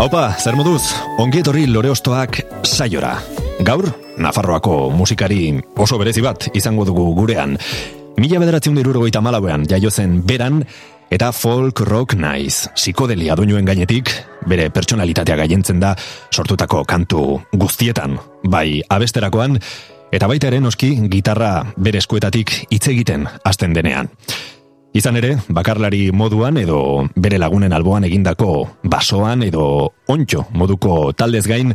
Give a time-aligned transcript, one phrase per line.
[0.00, 3.10] Haupa, zer moduz, ongi etorri lore ostoak saiora.
[3.68, 3.84] Gaur,
[4.16, 7.52] Nafarroako musikari oso berezi bat izango dugu gurean.
[8.16, 10.62] Mila bederatzen dirurogeita malauean jaio zen beran,
[11.12, 14.08] eta folk rock naiz, psikodelia doinuen gainetik,
[14.48, 15.92] bere pertsonalitatea gaientzen da
[16.32, 18.16] sortutako kantu guztietan,
[18.48, 19.60] bai abesterakoan,
[20.16, 24.08] eta baita ere noski gitarra bere eskuetatik hitz egiten hasten denean.
[24.90, 29.64] Izan ere, bakarlari moduan edo bere lagunen alboan egindako basoan edo
[30.10, 31.70] ontxo moduko taldez gain,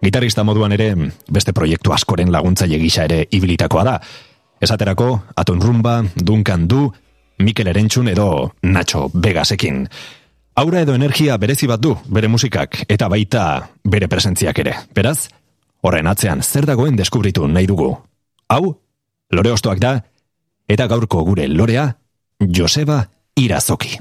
[0.00, 0.94] gitarista moduan ere
[1.28, 3.98] beste proiektu askoren laguntzaile gisa ere ibilitakoa da.
[4.64, 6.86] Esaterako, Aton Rumba, Duncan Du,
[7.38, 9.84] Mikel Erentxun edo Nacho Vegasekin.
[10.56, 13.42] Aura edo energia berezi bat du bere musikak eta baita
[13.84, 14.76] bere presentziak ere.
[14.94, 15.28] Beraz,
[15.82, 17.90] horren atzean zer dagoen deskubritu nahi dugu.
[18.48, 18.78] Hau,
[19.30, 19.98] lore ostoak da,
[20.68, 21.90] eta gaurko gure lorea,
[22.48, 23.98] Joseba Irazoki.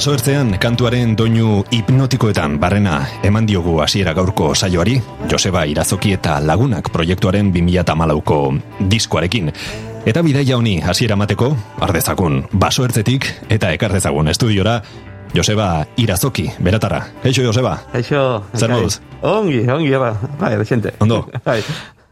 [0.00, 4.94] Baso ertzean, kantuaren doinu hipnotikoetan barrena eman diogu hasiera gaurko saioari,
[5.28, 8.38] Joseba Irazoki eta Lagunak proiektuaren 2008ko
[8.94, 9.52] diskoarekin.
[10.08, 11.50] Eta bidaia honi hasiera mateko,
[11.84, 14.78] ardezakun baso ertzetik eta ekardezagun estudiora,
[15.36, 17.02] Joseba Irazoki, beratara.
[17.20, 17.76] Eixo, Joseba.
[17.92, 18.46] Eixo.
[18.56, 19.02] Zer moduz?
[19.20, 20.14] Ongi, ongi, eba.
[20.40, 20.94] Bai, decente.
[20.98, 21.26] Ondo.
[21.44, 21.60] Bai.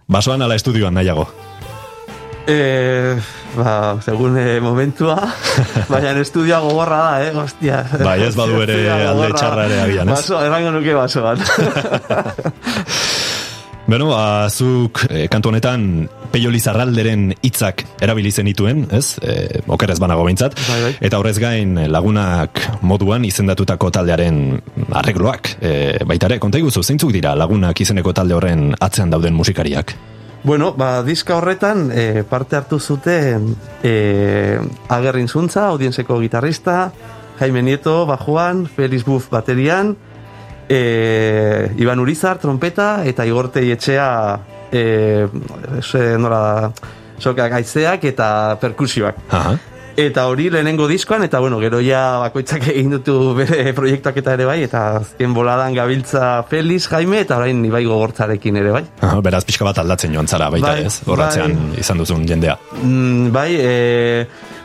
[0.07, 1.25] Basoan ala estudioan nahiago.
[2.49, 3.17] Eh,
[3.59, 5.17] ba, segun eh, momentua,
[5.93, 7.83] baina estudioa gogorra da, eh, hostia.
[8.01, 10.21] Bai, ez badu ere alde txarra ere agian, ez?
[10.21, 11.43] Baso, errango nuke basoan.
[13.89, 15.85] Beno, azuk e, kantu honetan
[16.29, 19.17] Peio Lizarralderen hitzak erabili zenituen, ez?
[19.25, 20.59] E, okerez banago behintzat.
[20.61, 20.91] Bai, bai.
[21.09, 24.43] Eta horrez gain lagunak moduan izendatutako taldearen
[24.93, 25.55] arregloak.
[25.65, 25.73] E,
[26.05, 29.97] baita ere, konta iguzu, zeintzuk dira lagunak izeneko talde horren atzean dauden musikariak?
[30.45, 34.59] Bueno, ba, diska horretan eh, parte hartu zuten eh,
[34.89, 36.93] Agerrin Zuntza, audientzeko gitarrista,
[37.39, 39.97] Jaime Nieto, bajuan, Feliz Buff baterian,
[40.69, 44.11] eh, Iban Urizar, trompeta, eta Igorte Etxea
[44.71, 46.73] e, e, nola,
[47.19, 49.17] sokak aizeak eta perkusioak.
[49.31, 49.57] Aha.
[49.99, 54.45] Eta hori lehenengo diskoan, eta bueno, gero ja bakoitzak egin dutu bere proiektuak eta ere
[54.47, 58.85] bai, eta azken boladan gabiltza Feliz, Jaime, eta orain ibai gogortzarekin ere bai.
[59.03, 61.01] Aha, beraz pixka bat aldatzen joan zara, baita Bai, ez?
[61.03, 61.81] Horratzean bai.
[61.83, 62.55] izan duzun jendea.
[62.79, 63.73] Mm, bai, e,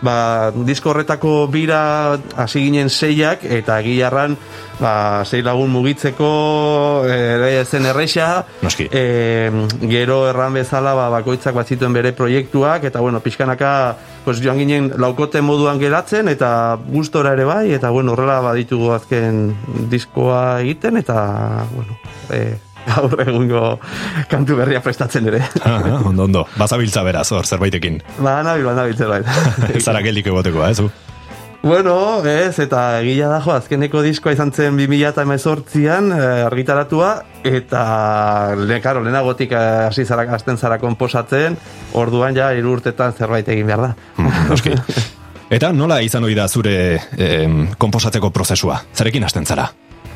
[0.04, 4.36] ba, disko horretako bira hasi ginen seiak, eta gilarran
[4.80, 6.30] ba, sei lagun mugitzeko
[7.08, 7.88] ere zen.
[8.64, 8.88] Noski.
[8.92, 9.52] E,
[9.88, 13.96] gero erran bezala ba, bakoitzak bat zituen bere proiektuak, eta bueno, pixkanaka
[14.26, 19.56] pues, joan ginen laukote moduan geratzen, eta gustora ere bai, eta bueno, horrela baditugu azken
[19.92, 21.98] diskoa egiten, eta bueno,
[22.30, 23.78] e, gaur egungo
[24.32, 25.42] kantu berria prestatzen ere.
[25.64, 26.46] Aha, ondo, ondo.
[26.58, 28.02] Bazabiltza beraz, hor, zerbaitekin.
[28.20, 29.28] ba, nabil, ba, nabil, zerbait.
[29.74, 30.78] Ez zara geldik egoteko, ez?
[30.78, 30.92] zu?
[31.64, 37.12] Bueno, ez, eta egia da jo, azkeneko diskoa izan zen 2018an eh, argitaratua,
[37.48, 37.84] eta
[38.60, 41.56] le, karo, lehenagotik eh, hasi zara, hasten zara konposatzen,
[41.96, 43.94] orduan ja hiru urtetan zerbait egin behar da.
[44.18, 44.76] Mm, Noski.
[45.56, 46.76] Eta nola izan hori da zure
[47.16, 48.80] em, komposatzeko prozesua?
[48.98, 49.70] Zarekin hasten zara?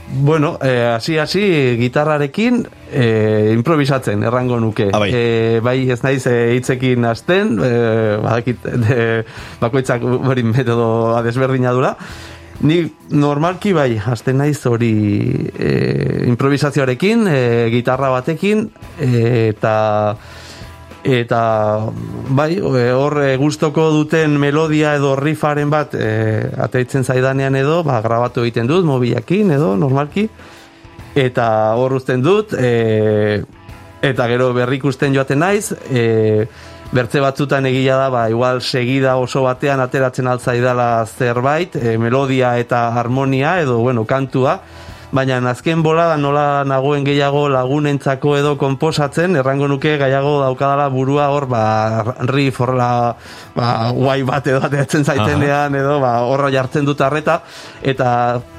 [0.09, 4.89] Bueno, eh, hasi hasi gitarrarekin eh, improvisatzen errango nuke.
[4.94, 5.12] Ah, bai.
[5.13, 8.65] Eh, bai ez naiz eh, hitzekin hasten, eh, badakit
[8.95, 9.25] eh,
[9.59, 11.98] bakoitzak hori metodo desberdina dula.
[12.63, 12.80] Ni
[13.13, 14.94] normalki bai, hasten naiz hori
[15.59, 18.69] eh, improvisazioarekin, eh, gitarra batekin,
[19.04, 19.75] eh, eta
[21.07, 21.88] eta
[22.36, 26.07] bai, e, hor e, gustoko duten melodia edo riffaren bat e,
[26.68, 30.27] ateitzen zaidanean edo, ba, grabatu egiten dut mobilakin edo normalki.
[31.18, 31.48] Eta
[31.80, 33.39] hor uzten dut e,
[34.04, 36.45] eta gero berrikusten joaten naiz e,
[36.92, 42.89] bertze batzutan egia da ba, igual segida oso batean ateratzen altzaidala zerbait e, melodia eta
[43.00, 44.59] harmonia edo bueno, kantua
[45.12, 51.48] baina azken bolada nola nagoen gehiago lagunentzako edo konposatzen, errango nuke gaiago daukadala burua hor,
[51.48, 53.15] ba, riff horrela,
[53.56, 57.39] ba, guai bat edo ateratzen zaitenean edo, ba, horra jartzen dut arreta,
[57.81, 58.09] eta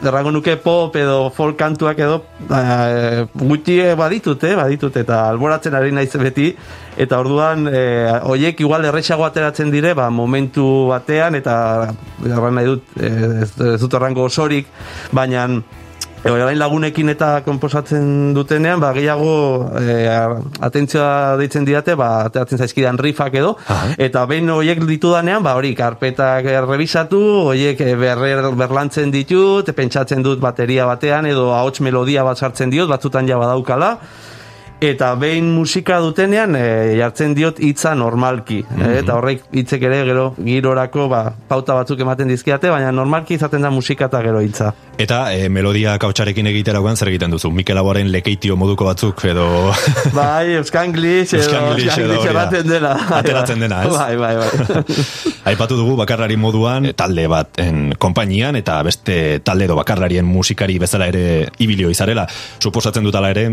[0.03, 2.62] errango nuke pop edo folk kantuak edo, ba,
[3.35, 6.55] gutxi baditut, eh, baditut, eta alboratzen ari naiz beti,
[6.99, 7.83] eta orduan, e,
[8.27, 11.93] oiek igual errexago ateratzen dire, ba, momentu batean, eta
[12.25, 13.12] erran nahi dut, e,
[13.45, 14.73] ez, ez dut errango osorik,
[15.12, 15.78] baina E,
[16.26, 19.32] orain lagunekin eta konposatzen dutenean, ba, gehiago
[19.79, 19.94] e,
[20.67, 23.94] atentzioa deitzen didate, ba, ateratzen zaizkidan rifak edo, Aha.
[24.09, 27.20] eta behin horiek ditudanean, ba, hori, karpetak errebisatu,
[27.53, 32.91] horiek e, berrer, berlantzen ditut, pentsatzen dut bateria batean, edo ahots melodia bat sartzen diot,
[32.91, 33.97] batzutan ja badaukala,
[34.81, 38.61] eta behin musika dutenean e, jartzen diot hitza normalki.
[38.63, 43.67] E, eta horrek hitzek ere gero girorako ba, pauta batzuk ematen dizkiate baina normalki izaten
[43.67, 44.71] da musika eta gero hitza.
[44.99, 47.51] Eta e, melodia kautxarekin egiteragoan zer egiten duzu?
[47.55, 49.49] Mikel Aboren lekeitio moduko batzuk edo...
[50.19, 53.93] bai, Euskanglish edo Euskanglish edo erraten dena Ateratzen dena, ez?
[53.95, 54.97] bai, bai, bai.
[55.53, 61.49] Aipatu dugu bakarlari moduan talde baten konpainian eta beste talde edo bakarlarien musikari bezala ere
[61.59, 62.27] ibilio izarela.
[62.63, 63.49] Suposatzen dutala ere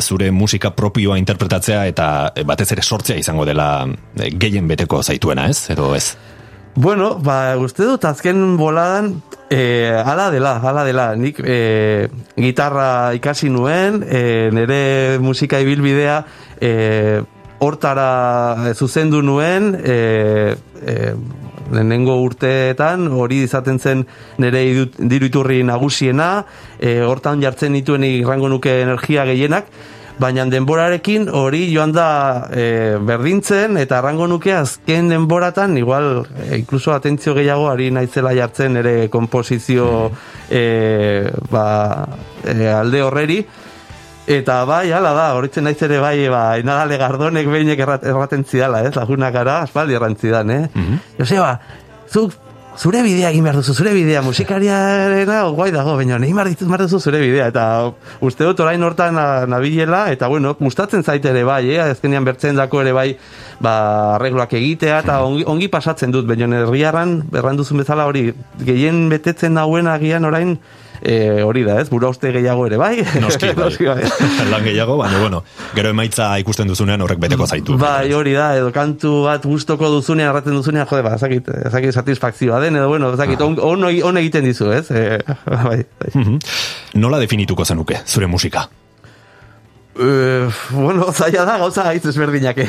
[0.00, 2.08] zure musika propioa interpretatzea eta
[2.46, 3.86] batez ere sortzea izango dela
[4.16, 5.70] e, gehien beteko zaituena, ez?
[5.74, 6.16] Edo ez?
[6.78, 9.16] Bueno, ba, uste dut azken boladan
[9.50, 11.08] e, ala dela, ala dela.
[11.18, 16.20] Nik e, gitarra ikasi nuen, e, nire musika ibilbidea
[16.60, 16.70] e,
[17.58, 20.54] hortara zuzendu nuen, e,
[20.86, 20.96] e,
[21.72, 24.06] lehenengo urteetan hori izaten zen
[24.38, 26.44] nire idu- diru iturri nagusiena,
[26.78, 29.66] e, hortan jartzen dituen irrango nuke energia gehienak,
[30.18, 36.92] baina denborarekin hori joan da e, berdintzen eta arrango nuke azken denboratan igual e, incluso
[36.92, 40.10] atentzio gehiago ari naizela jartzen ere komposizio
[40.50, 41.68] e, ba,
[42.42, 43.38] e, alde horreri
[44.28, 48.82] Eta bai, hala da, horitzen naiz ere bai, ba, inadale gardonek behinek errat, erraten zidala,
[48.84, 50.66] ez, lagunak gara, aspaldi errantzidan, eh?
[51.16, 51.54] Joseba,
[52.12, 52.34] zuk
[52.78, 56.84] zure bidea egin behar duzu, zure bidea, musikariarena guai dago, baina egin behar dituz behar
[56.84, 57.64] duzu zure bidea, eta
[58.20, 61.80] uste dut orain hortan na- nabilela, eta bueno, gustatzen zaite ere bai, eh?
[61.88, 63.08] azkenean bertzen dako ere bai,
[63.60, 63.76] ba,
[64.16, 68.28] arregloak egitea, eta ongi, ongi pasatzen dut, baina herriarran, berran duzun bezala hori,
[68.64, 70.56] gehien betetzen nauen agian orain,
[71.02, 73.98] e, hori da, ez, bura uste gehiago ere bai, Noski, bai.
[74.52, 75.42] Lan gehiago, baina bueno,
[75.74, 77.78] gero emaitza ikusten duzunean horrek beteko zaitu.
[77.80, 82.62] Bai, hori da, edo kantu bat gustoko duzunean, erraten duzunean, jode, ba, ezakit, ezakit satisfakzioa
[82.64, 84.86] den, edo, bueno, ezakit, on, on, on egiten dizu, ez?
[84.90, 86.12] E, bai, bai.
[86.14, 86.38] Mhm.
[87.02, 88.68] Nola definituko zenuke, zure musika?
[89.98, 92.66] E, bueno, zaila da, gauza gaitz ezberdinak e,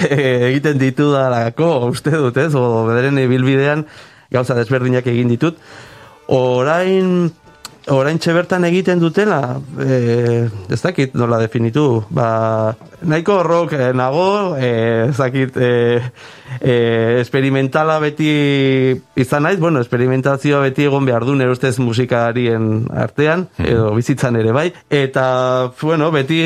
[0.50, 2.52] egiten ditu dalako, uste dut, ez?
[2.58, 3.86] O bederen ibilbidean
[4.34, 5.60] gauza desberdinak egin ditut.
[6.34, 7.30] Orain,
[7.90, 15.08] orain bertan egiten dutela, e, ez dakit nola definitu, ba, nahiko rock eh, nago, e,
[15.10, 16.02] ez dakit, e,
[16.60, 16.76] e,
[17.20, 18.30] experimentala beti
[19.16, 23.72] izan naiz, bueno, experimentazioa beti egon behar du nire ustez musikarien artean, hmm.
[23.74, 26.40] edo bizitzan ere bai, eta, bueno, beti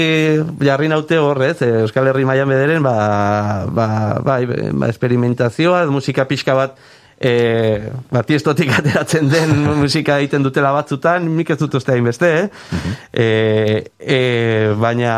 [0.64, 3.88] jarri naute horrez, Euskal Herri Maian bederen, ba, ba,
[4.24, 6.78] bai, ba, experimentazioa, musika pixka bat,
[7.20, 12.48] e, bati estotik ateratzen den musika egiten dutela batzutan, mik ez dut uste beste, eh?
[13.14, 13.28] E,
[14.00, 14.20] e,
[14.80, 15.14] baina,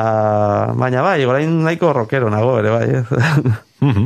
[0.75, 2.85] baina bai, orain nahiko rockero nago, ere bai.
[3.85, 4.05] Mhm.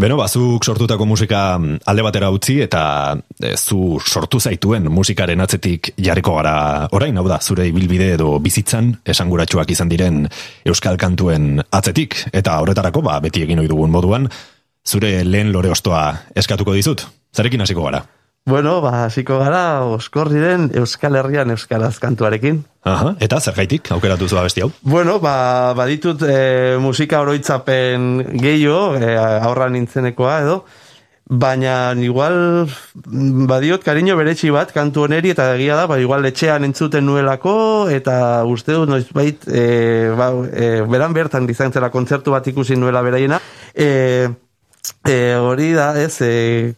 [0.00, 1.58] Beno, bazuk sortutako musika
[1.90, 2.82] alde batera utzi eta
[3.36, 8.94] e, zu sortu zaituen musikaren atzetik jarriko gara orain, hau da, zure ibilbide edo bizitzan
[9.04, 10.22] esanguratsuak izan diren
[10.64, 14.30] euskal kantuen atzetik eta horretarako, ba, beti egin ohi dugun moduan,
[14.86, 17.06] zure lehen lore ostoa eskatuko dizut.
[17.36, 18.04] Zarekin hasiko gara?
[18.46, 22.62] Bueno, ba, hasiko gara oskorri den Euskal Herrian Euskaraz kantuarekin.
[22.88, 24.70] Aha, eta zer gaitik, aukeratu zu abesti hau?
[24.82, 30.56] Bueno, ba, baditut e, musika oroitzapen gehiago, e, aurra nintzenekoa edo,
[31.30, 32.66] baina igual
[33.46, 37.52] badiot kariño beretsi bat kantu oneri eta egia da, ba, igual etxean entzuten nuelako
[37.92, 43.04] eta uste du noiz bait e, ba, e, beran bertan dizantzera kontzertu bat ikusi nuela
[43.06, 43.38] beraiena.
[43.74, 44.26] E,
[45.04, 46.72] E, hori da, ez, e,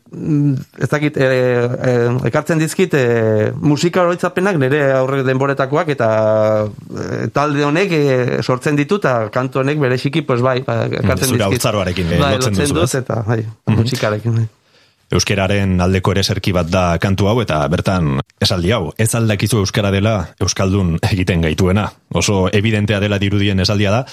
[0.79, 1.93] ez dakit, e, e,
[2.29, 6.09] ekartzen dizkit, e, musika horoitzapenak nire aurre denboretakoak eta
[6.67, 8.03] e, talde honek e,
[8.43, 11.69] sortzen ditu eta kantu honek bere xiki, pues bai, ba, ekartzen Zura dizkit.
[11.69, 14.49] Zura e, bai, lotzen duzu, duz, eta, bai, mm musikarekin, bai.
[15.13, 19.91] Euskeraren aldeko ere serki bat da kantu hau eta bertan esaldi hau, ez aldakizu euskara
[19.93, 21.91] dela euskaldun egiten gaituena.
[22.17, 24.07] Oso evidentea dela dirudien esaldia da,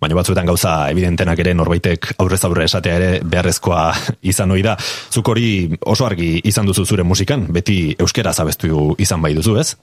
[0.00, 3.84] baina batzuetan gauza evidentenak ere norbaitek aurrez aurre esatea ere beharrezkoa
[4.32, 4.76] izan ohi da.
[5.12, 5.48] Zuk hori
[5.86, 9.74] oso argi izan duzu zure musikan, beti euskera zabestu izan bai duzu, ez?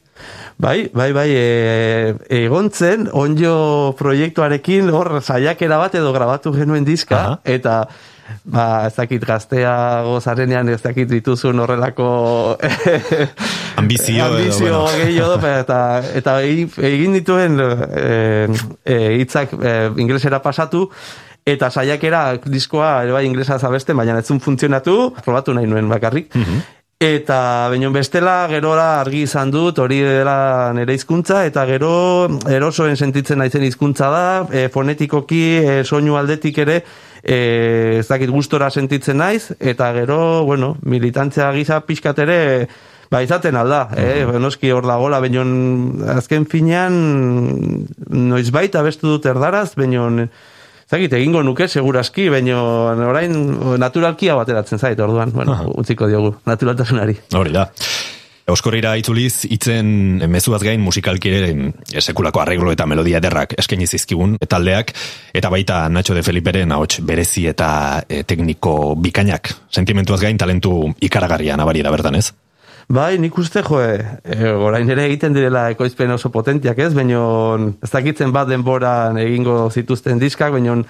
[0.61, 3.55] Bai, bai, bai, e, egontzen onjo
[3.97, 7.87] proiektuarekin hor saiakera bat edo grabatu genuen diska, eta
[8.43, 12.07] ba, ez dakit gaztea gozarenean, ez dakit dituzun horrelako
[13.81, 14.87] ambizio, ambizio bueno.
[14.97, 15.79] gehiago, eta,
[16.15, 17.59] eta egin dituen
[19.19, 20.89] hitzak e, e, inglesera pasatu,
[21.45, 26.33] eta saiakera diskoa ere bai inglesa zabeste, baina ez funtzionatu, probatu nahi nuen bakarrik.
[26.35, 26.63] Mhm.
[27.03, 33.41] Eta baino bestela gerora argi izan dut hori dela nere hizkuntza eta gero erosoen sentitzen
[33.43, 36.77] naizen hizkuntza da, e, fonetikoki e, soinu aldetik ere
[37.23, 42.39] e, ez dakit gustora sentitzen naiz, eta gero, bueno, militantzia gisa pixkat ere,
[43.11, 44.25] ba, izaten alda, eh?
[44.27, 45.45] Uh noski hor gola, baina
[46.17, 50.27] azken finean, noiz baita bestu dut erdaraz, baina,
[50.93, 52.59] Zagit, egingo nuke, segurazki, baina
[53.07, 53.33] orain
[53.81, 57.15] naturalkia bateratzen zait, orduan, bueno, utziko diogu, naturaltasunari.
[57.39, 57.69] Hori da.
[58.43, 64.91] Euskorrira itzuliz, itzen mezuaz gain musikalki ere sekulako arreglo eta melodia ederrak eskaini zizkigun taldeak,
[65.31, 69.53] eta baita Nacho de Feliperen ahots berezi eta e, tekniko bikainak.
[69.71, 72.33] Sentimentuaz gain talentu ikaragarria nabari da bertan ez?
[72.91, 77.23] Bai, nik uste jo, e, orain ere egiten direla ekoizpen oso potentiak ez, baino
[77.79, 80.81] ez dakitzen bat denboran egingo zituzten diskak, baino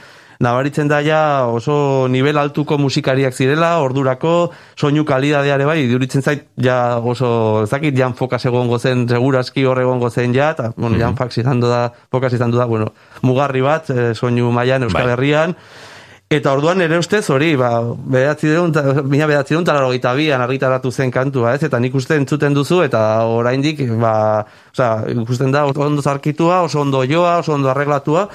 [0.44, 7.00] nabaritzen da ja oso nivel altuko musikariak zirela, ordurako soinu kalidadeare bai, duritzen zait ja
[7.00, 7.30] oso,
[7.68, 11.40] zakit, jan fokas egon gozen, segurazki hor egon gozen ja, eta, bueno, jan mhm.
[11.40, 12.92] izan da, fokas izan da, bueno,
[13.24, 15.18] mugarri bat, e, soinu maian Euskal bai.
[15.18, 15.58] Herrian,
[16.34, 17.70] Eta orduan ere ustez hori, ba,
[18.10, 21.62] behatzi dut, mina behatzi dut, talaro bian argitaratu zen kantua, ez?
[21.68, 26.82] Eta nik uste entzuten duzu, eta oraindik, ba, oza, ikusten da, oso ondo zarkitua, oso
[26.82, 28.30] ondo joa, oso ondo arreglatua,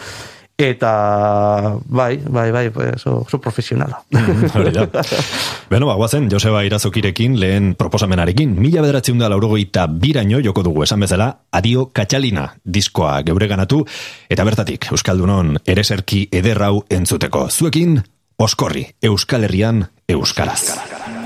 [0.59, 4.03] eta bai, bai, bai, oso, oso profesionala.
[5.71, 11.07] Beno, ba, guazen, Joseba Irazokirekin lehen proposamenarekin, mila bederatzen da laurogoita biraino joko dugu esan
[11.07, 13.85] bezala, adio katxalina diskoa geure ganatu,
[14.29, 17.47] eta bertatik, Euskaldunon ereserki ederrau entzuteko.
[17.55, 18.03] Zuekin,
[18.37, 20.63] oskorri, Euskal Herrian, Euskaraz.
[20.75, 21.18] Euskaraz.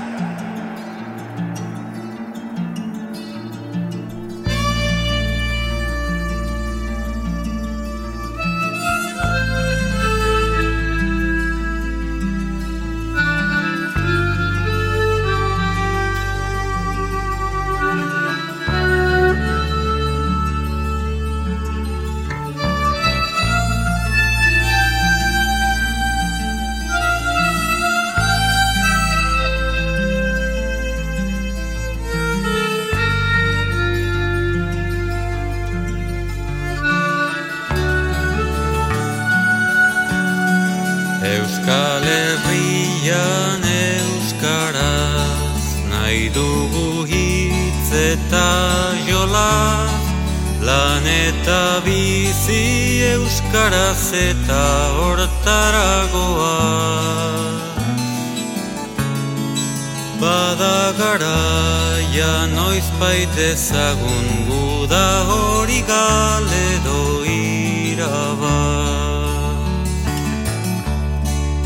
[63.23, 68.59] Noiz baitezagun guda hori gale doiraba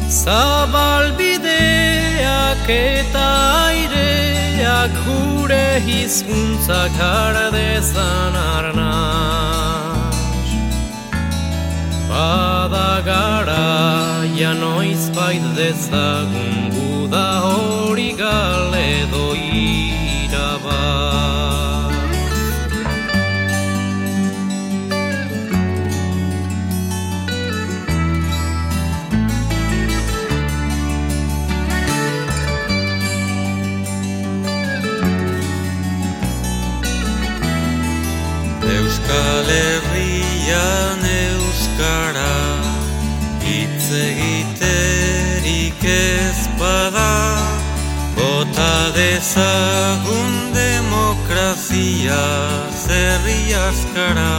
[0.09, 3.29] Zabalbideak eta
[3.67, 10.49] aireak gure hizkuntzak ardezan arnaz.
[12.09, 13.67] Bada gara
[14.35, 19.46] ja noiz bait dezagun guda hori gale doiraba
[44.05, 47.13] egiterik ez bada
[48.15, 52.23] Bota dezagun demokrazia
[52.85, 54.35] zerri askara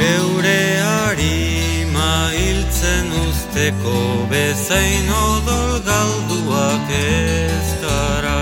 [0.00, 3.98] Geure harima hiltzen usteko
[4.30, 8.40] bezain odol galduak ez gara.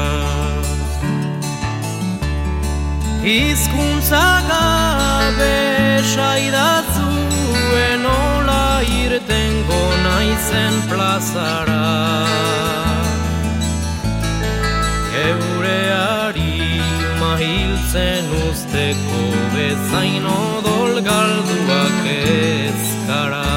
[3.25, 5.78] Hizkuntza gabe
[10.49, 12.27] naizen plazara.
[15.13, 19.23] Geure harima hiltzen usteko
[19.55, 23.48] bezain odol galduak ezkara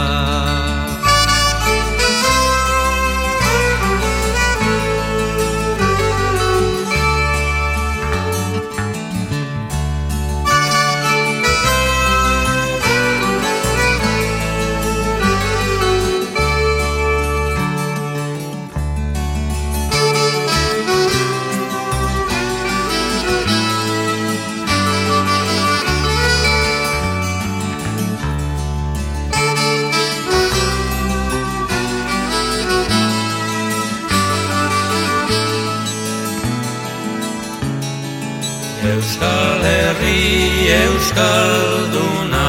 [41.11, 42.47] Euskalduna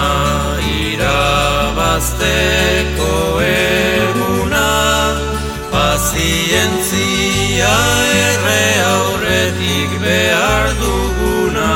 [0.63, 4.71] irabazteko eguna
[5.73, 7.75] Pazientzia
[8.21, 11.75] erre aurretik behar duguna.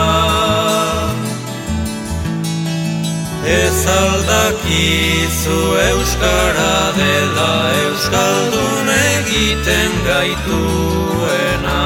[3.58, 11.82] Ez aldakizu Euskara dela Euskaldun egiten gaituena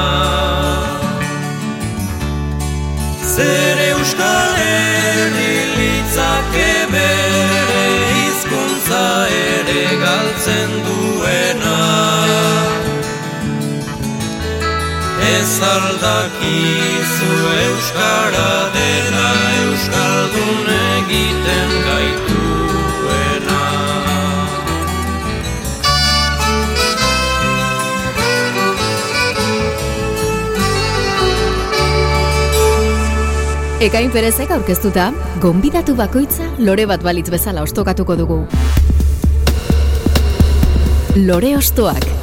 [3.41, 4.51] Zer euskal
[5.75, 9.05] litzake bere hizkuntza
[9.37, 11.79] ere galtzen duena.
[15.31, 17.31] Ez aldakizu
[17.63, 19.31] euskara dela
[19.63, 22.30] euskaldun egiten gaituena
[33.81, 35.07] Ekain perezek aurkeztuta,
[35.41, 38.41] gonbidatu bakoitza lore bat balitz bezala ostokatuko dugu.
[41.17, 42.20] Lore ostoak.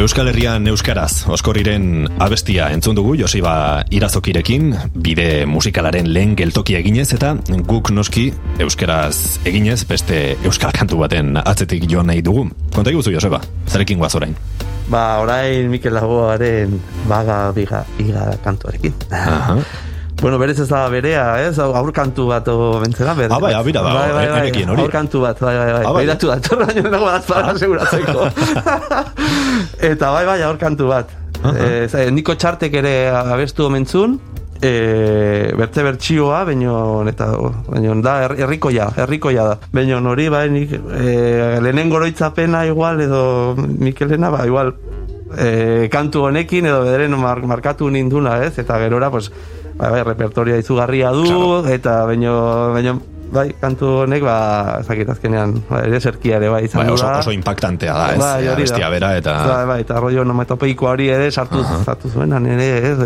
[0.00, 7.34] Euskal Herrian Euskaraz, Oskorriren abestia entzun dugu Josiba Irazokirekin, bide musikalaren lehen geltoki eginez eta
[7.68, 8.30] guk noski
[8.64, 12.46] Euskaraz eginez beste Euskal kantu baten atzetik joan nahi dugu.
[12.72, 14.32] Konta iguzu Joseba, zarekin guaz orain?
[14.88, 18.96] Ba, orain Mikel Lagoaren baga biga iga kantuarekin.
[19.12, 19.60] Aha.
[20.20, 21.58] Bueno, berez ez da berea, ez?
[21.58, 23.32] Aur kantu bat o bentzera, berez.
[23.32, 24.82] Ah, bai, abira da, bai, bai, eh, bai, nekien hori.
[24.84, 25.84] Aur kantu bat, bai, bai, bai.
[25.86, 26.02] Ah, bai.
[26.04, 28.26] Beiratu da, torra nio dago azpara seguratzeko.
[29.90, 31.14] Eta bai, bai, aur kantu bat.
[31.40, 31.54] Aha.
[31.56, 34.18] Eh, zai, Niko Txartek ere abestu omentzun,
[34.60, 36.74] eh, bertze bertxioa, baino,
[37.08, 37.30] eta,
[37.72, 39.56] baino, da, her- herrikoia, herrikoia da.
[39.72, 44.74] Baino, hori, bai, nik, eh, lehenen goroitzapena igual, edo Mikelena, ba, igual,
[45.38, 48.58] eh, kantu honekin edo bederen mar, markatu ninduna, ez?
[48.60, 49.32] Eta gerora, pues,
[49.80, 51.64] bai, bai, repertoria izugarria du, Claro.
[51.72, 52.34] eta baino,
[52.74, 52.94] baino,
[53.32, 54.36] bai, kantu honek, ba,
[54.82, 58.22] ezakit azkenean, ba, ere serkia ere bai izan Bai, oso, oso impactantea da, ez?
[58.22, 59.36] Bai, abestia bera eta...
[59.48, 62.98] Bai, bai, eta rollo nomatopeiko hori ere sartu, sartu zuenan ere, ez?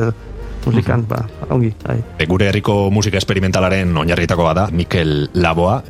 [0.64, 1.18] Musikan, ba,
[1.52, 1.98] ongi, bai.
[2.16, 5.82] E, gure herriko musika esperimentalaren oinarritako bada, Mikel Laboa,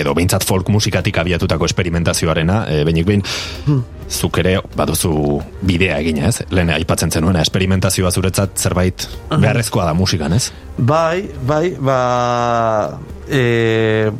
[0.00, 3.24] edo behintzat folk musikatik abiatutako esperimentazioarena, e, behinik behin,
[4.10, 5.12] zuk ere baduzu
[5.66, 6.46] bidea egina, ez?
[6.54, 10.50] Lehen aipatzen zenuena, esperimentazioa zuretzat zerbait beharrezkoa da musikan, ez?
[10.78, 12.00] Bai, bai, ba...
[13.28, 14.10] E,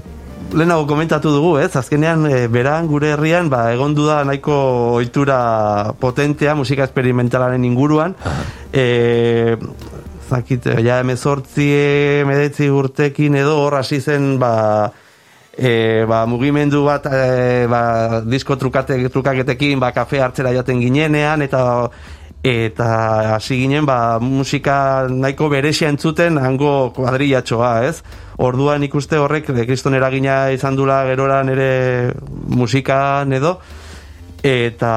[0.52, 1.70] lehenago komentatu dugu, ez?
[1.76, 4.56] Azkenean, e, beran, gure herrian, ba, egon da nahiko
[4.96, 8.14] ohitura potentea musika esperimentalaren inguruan.
[8.72, 9.56] E,
[10.28, 11.70] zakit, ja, emezortzi,
[12.26, 14.92] medetzi urtekin edo hor hasi zen, ba,
[15.58, 21.62] e, ba, mugimendu bat e, ba, disko trukate, trukaketekin ba, kafe hartzera jaten ginenean eta
[22.46, 22.88] eta
[23.34, 28.02] hasi ginen ba, musika nahiko beresia entzuten hango kuadrillatxoa, ez?
[28.38, 32.12] Orduan ikuste horrek kriston eragina izan dula geroran ere
[32.52, 33.56] musikan edo
[34.46, 34.92] eta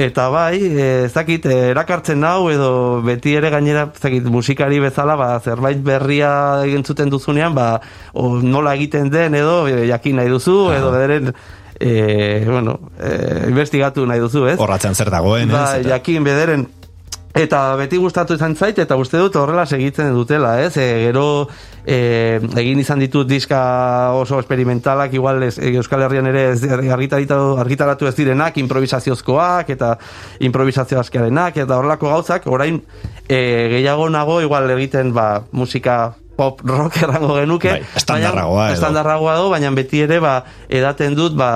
[0.00, 2.70] Eta bai, e, ez dakit, e, erakartzen nau edo
[3.04, 6.30] beti ere gainera ez musikari bezala, ba, zerbait berria
[6.64, 7.82] egin zuten duzunean, ba,
[8.14, 11.34] o, nola egiten den edo e, jakin nahi duzu, edo bederen,
[11.76, 13.12] e, bueno, e,
[13.50, 14.56] investigatu nahi duzu, ez?
[14.60, 15.84] Horratzen zer dagoen, ba, ez?
[15.92, 16.66] jakin bederen,
[17.30, 20.72] Eta beti gustatu izan zait, eta uste dut horrela segitzen dutela, ez?
[20.76, 21.46] E, gero
[21.86, 23.60] e, egin izan ditut diska
[24.18, 29.92] oso experimentalak, igual ez, Euskal Herrian ere ez, argitaratu ez direnak, improvisaziozkoak, eta
[30.42, 32.82] improvisazio askearenak, eta horrelako gauzak, orain
[33.28, 33.38] e,
[33.76, 37.74] gehiago nago, igual egiten ba, musika pop rock errango genuke.
[37.76, 38.78] Bai, estandarragoa edo.
[38.78, 40.34] Estandarragoa edo, baina beti ere, ba,
[40.80, 41.50] edaten dut, ba,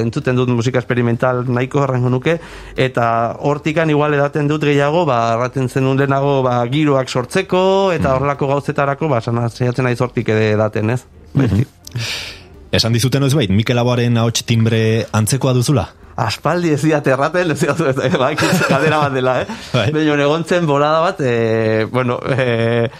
[0.00, 2.38] entzuten dut musika experimental nahiko errango nuke,
[2.80, 3.06] eta
[3.50, 8.16] hortikan igual edaten dut gehiago, ba, erraten zen lehenago, ba, giroak sortzeko, eta mm.
[8.16, 11.02] horrelako gauzetarako, ba, zaiatzen nahi sortik ere edaten, ez?
[11.36, 12.38] Mm
[12.70, 15.88] Esan dizuten ez bait, Mikel Aboaren ahots timbre antzekoa duzula?
[16.20, 19.58] aspaldi ez diat erraten, ez diat, ez bai, kadera bat dela, eh?
[19.72, 19.86] Bai.
[19.94, 22.90] Baina egontzen bolada bat, e, bueno, e,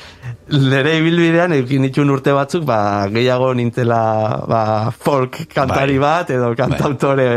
[0.57, 2.81] lere ibilbidean, ekin itxun urte batzuk, ba,
[3.13, 4.01] gehiago nintzela
[4.49, 6.07] ba, folk kantari bai.
[6.07, 7.29] bat, edo kantautore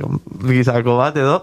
[0.00, 0.54] bai.
[0.54, 1.42] gizako bat, edo,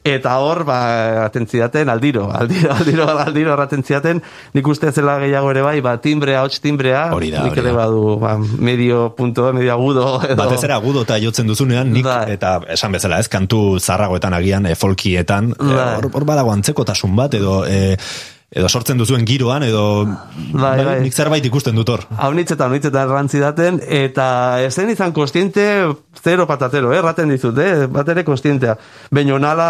[0.00, 4.22] Eta hor, ba, atentziaten, aldiro, aldiro, aldiro, aldiro, atentziaten,
[4.56, 8.16] nik uste zela gehiago ere bai, ba, timbrea, hotx timbrea, hori da, nik ere badu,
[8.22, 10.38] ba, medio punto, medio agudo, edo.
[10.40, 12.32] Batez ere agudo eta jotzen duzunean, nik, bai.
[12.32, 15.88] eta esan bezala ez, kantu zarragoetan agian, e, folkietan, e, bai.
[15.98, 17.98] hor, hor badago antzekotasun bat, edo, e,
[18.50, 19.82] edo sortzen duzuen giroan, edo
[20.50, 20.96] bai, bai.
[21.04, 22.02] nik zerbait ikusten dut hor.
[22.18, 24.26] Hau eta hau eta errantzi daten, eta
[24.66, 25.62] esen izan kostiente,
[26.18, 28.74] zero patatero, eh, raten dizut, eh, bat ere kostientea.
[29.10, 29.68] Baina nala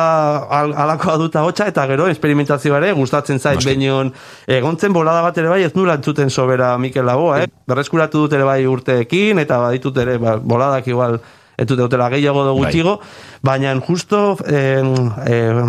[0.49, 4.11] al, alakoa duta hotxa, eta gero esperimentazioa ere gustatzen zait, baina
[4.49, 7.51] egontzen bolada bat ere bai ez nula entzuten sobera Mikel Lagoa, eh.
[7.69, 11.21] Berreskuratu dut ere bai urteekin, eta baditut ere ba, boladak igual
[11.61, 13.59] etu deutela gehiago da gutxigo, bai.
[13.61, 14.83] baina justo eh,
[15.27, 15.63] eh,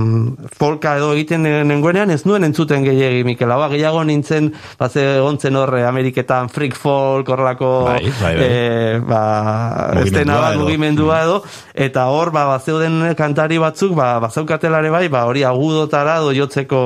[0.57, 5.83] folka edo egiten nengoenean ez nuen entzuten gehiagi Mikel Hau, gehiago nintzen baze egontzen horre
[5.87, 8.49] Ameriketan freak folk horrelako bai, bai, bai.
[8.49, 9.23] Eh, ba,
[10.03, 11.39] estena bat mugimendua edo
[11.87, 16.85] eta hor ba, bazeuden kantari batzuk ba, bazaukatelare bai, ba, hori agudotara doiotzeko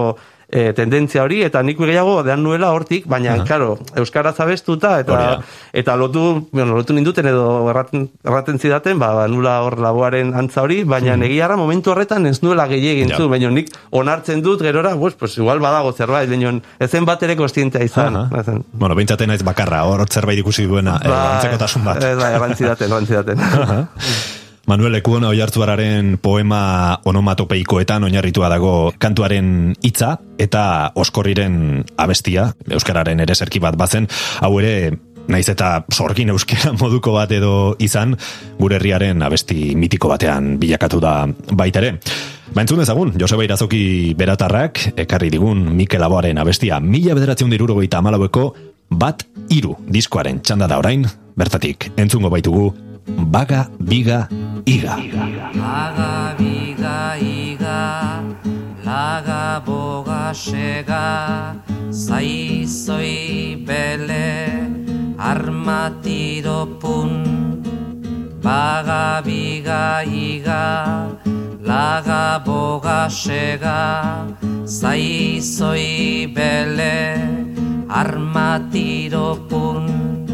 [0.56, 5.42] e, tendentzia hori, eta nik gehiago dean nuela hortik, baina, uh claro, Euskara zabestuta, eta
[5.74, 10.64] eta lotu, bueno, lotu ninduten edo erraten, erraten zidaten, ba, ba, nula hor laboaren antza
[10.64, 11.58] hori, baina uh -huh.
[11.58, 15.92] momentu horretan ez nuela gehiagin zu, baina nik onartzen dut gerora, pues, pues igual badago
[15.92, 18.16] zerbait, baina ezen bat ere kostientea izan.
[18.16, 18.64] Uh -huh.
[18.72, 22.04] Bueno, bintzaten naiz bakarra, hor zerbait ikusi duena, ba, eh, antzeko bat.
[22.04, 24.45] Ez, bai, errantzidaten, errantzidaten.
[24.66, 33.62] Manuel Ekuon oiartzuararen poema onomatopeikoetan oinarritua dago kantuaren hitza eta oskorriren abestia, euskararen ere zerki
[33.62, 34.08] bat bazen,
[34.42, 34.96] hau ere
[35.30, 38.16] naiz eta sorgin euskera moduko bat edo izan,
[38.58, 41.14] gure herriaren abesti mitiko batean bilakatu da
[41.54, 42.00] baitere.
[42.56, 48.48] Baintzun ezagun, Joseba Irazoki beratarrak, ekarri digun Mikel Aboaren abestia, mila bederatzen diruro goita amalaueko,
[48.90, 51.06] bat iru diskoaren txanda da orain,
[51.38, 52.72] bertatik entzungo baitugu
[53.06, 54.26] Baga, biga,
[54.66, 54.98] iga.
[55.54, 58.18] Baga, biga, iga,
[58.82, 61.54] laga, boga, sega,
[61.94, 64.58] zai, zoi, bele,
[65.22, 67.22] armatiro, pun.
[68.42, 71.06] Baga, biga, iga,
[71.62, 74.26] laga, boga, sega,
[74.66, 77.22] zai, zoi, bele,
[77.86, 80.25] armatiro, pun.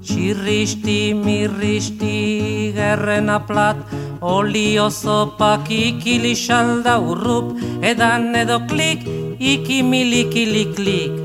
[0.00, 3.76] Txirristi, mirristi, gerren aplat,
[4.24, 7.52] olio zopak ikili salda urrup,
[7.84, 9.04] edan edo klik,
[9.38, 11.18] iki milikili klik.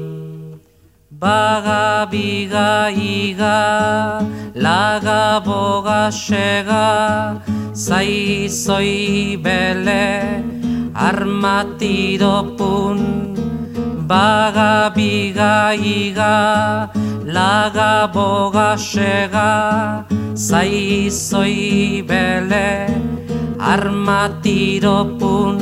[1.24, 4.20] Baga biga iga,
[4.68, 7.40] laga boga sega,
[7.72, 10.44] zai zoi bele,
[10.94, 13.00] armatido pun.
[14.06, 16.86] Baga biga iga,
[17.26, 20.06] laga boga sega,
[20.38, 22.86] zai zoi bele,
[23.58, 25.58] armatiropun.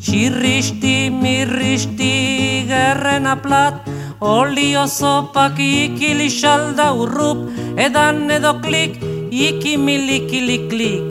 [0.00, 3.74] Xirristi, mirristi, gerren aplat,
[4.20, 8.96] olio zopak ikili xalda urrup, edan edo klik,
[9.28, 11.04] iki milikili klik.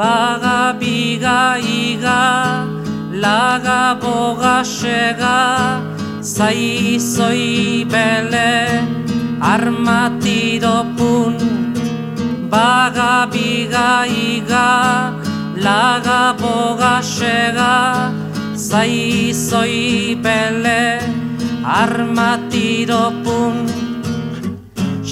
[0.00, 2.85] Baga biga iga,
[3.24, 5.80] laga boga sega,
[6.20, 8.82] zai zoi bele
[9.40, 11.36] armatido pun
[12.50, 15.12] baga biga iga.
[15.66, 18.12] Laga boga sega
[18.54, 21.00] zai zoi bele
[21.64, 23.64] armatido pun.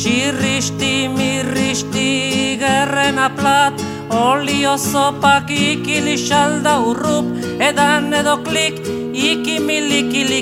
[0.01, 2.11] Xirristi mirristi
[2.61, 7.27] gerren aplat Olio zopak ikili xalda urrup
[7.59, 8.79] Edan edo klik,
[9.12, 10.40] iki milikili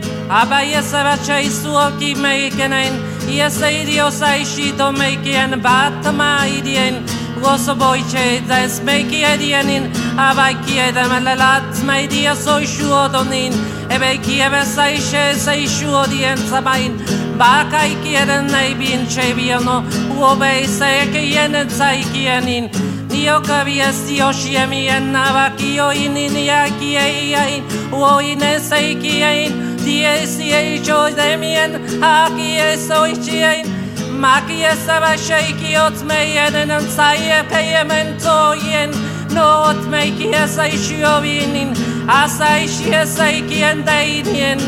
[3.28, 4.00] e sai do
[4.32, 6.42] ich mi ait Iesi bia kaido ban saikiei,
[6.90, 8.44] saikia mei, Aba iesa bacha isuo ki mei kenain, Iesa idio saishito mei kien batama
[8.44, 12.64] idien, Goso boiche da es mei ki edienin, Aba kie da melelat mei dia soi
[12.66, 13.52] shuo donin,
[13.90, 16.92] Ebe kie be saishe saishuo dien samain,
[17.38, 19.82] Baka ikieren nei bin chebiano,
[20.16, 22.70] Uobe se ke yenen saikienin,
[23.08, 27.62] Dio kabia si oshia mi anava ki o inin ya ki ai ai.
[27.92, 29.48] O ine sai ki ai
[29.84, 33.81] die si ai jo de mien ha ki e so ichi ai
[34.22, 38.52] ma ki e sa ba shai ki ot me yen an sai e payment o
[38.66, 38.90] yen
[39.34, 41.74] no ot me ki e sai shi o vinin
[42.18, 44.60] a sai shi e sai ki en dai nien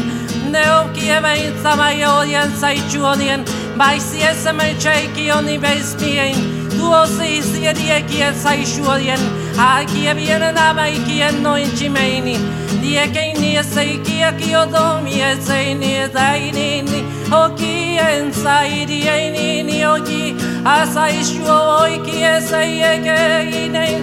[0.57, 3.47] ne o ki e mai sa mai o yen sai chu o yen
[3.83, 7.73] bai si e sa me chai ki o ni beis mi ein tuo sei sia
[7.73, 9.21] di e chi e sai shuodien
[9.57, 13.63] a chi e viene na mai e no in cimeni di e che ni e
[13.63, 17.05] sei chi e chi o domi e sei ni e dai ni ni.
[17.31, 22.23] O chi in sai di e ni ni o chi a sai shuo i chi
[22.23, 23.95] e sei e i nei.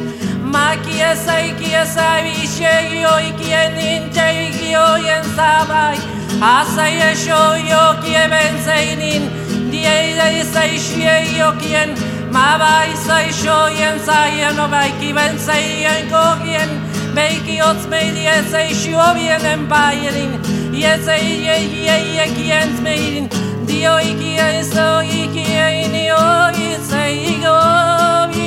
[0.42, 4.28] Ma chi e sei chi e sai vi scegli o i chi e nin te
[4.46, 5.98] i chi o ien sa mai
[6.40, 9.70] a sai e ben sei nin.
[9.70, 11.86] Di e dei sei scegli o chi e
[12.32, 16.92] Ma bai sai shoyen sai no bai ki ben sai en gogien.
[17.16, 20.32] Bai ki ots me di sai sho bien en bayerin
[20.72, 21.56] Ye sai ye
[21.88, 23.28] ye ye ki en meidin
[23.68, 27.58] Di o iki e so iki e ni o i sai go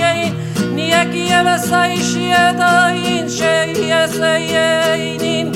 [0.01, 0.33] ye
[0.77, 2.73] Ni e ki e sai shie do
[3.12, 3.55] in she
[3.90, 5.53] ye sai ye nin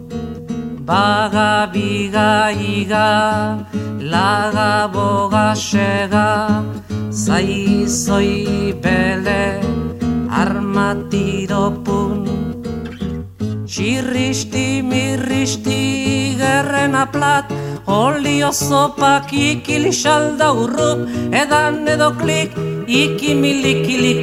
[0.85, 3.61] Baga biga iga
[4.01, 6.63] Laga boga sega
[7.11, 9.61] Zai zoi bele
[10.31, 12.25] Armatido pun.
[13.67, 17.51] Txirristi mirristi gerren aplat
[17.85, 21.05] Olio zopak ikili salda urrup
[21.43, 24.15] Edan edo klik ikimilikili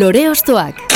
[0.00, 0.93] Lore Ostoak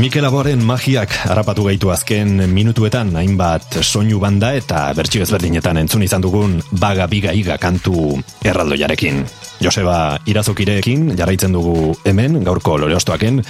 [0.00, 6.24] Mikel Aboren magiak harrapatu gaitu azken minutuetan hainbat soinu banda eta bertsio ezberdinetan entzun izan
[6.24, 9.20] dugun baga biga iga kantu erraldoiarekin.
[9.60, 13.42] Joseba Irazokirekin jarraitzen dugu hemen gaurko loreostoaken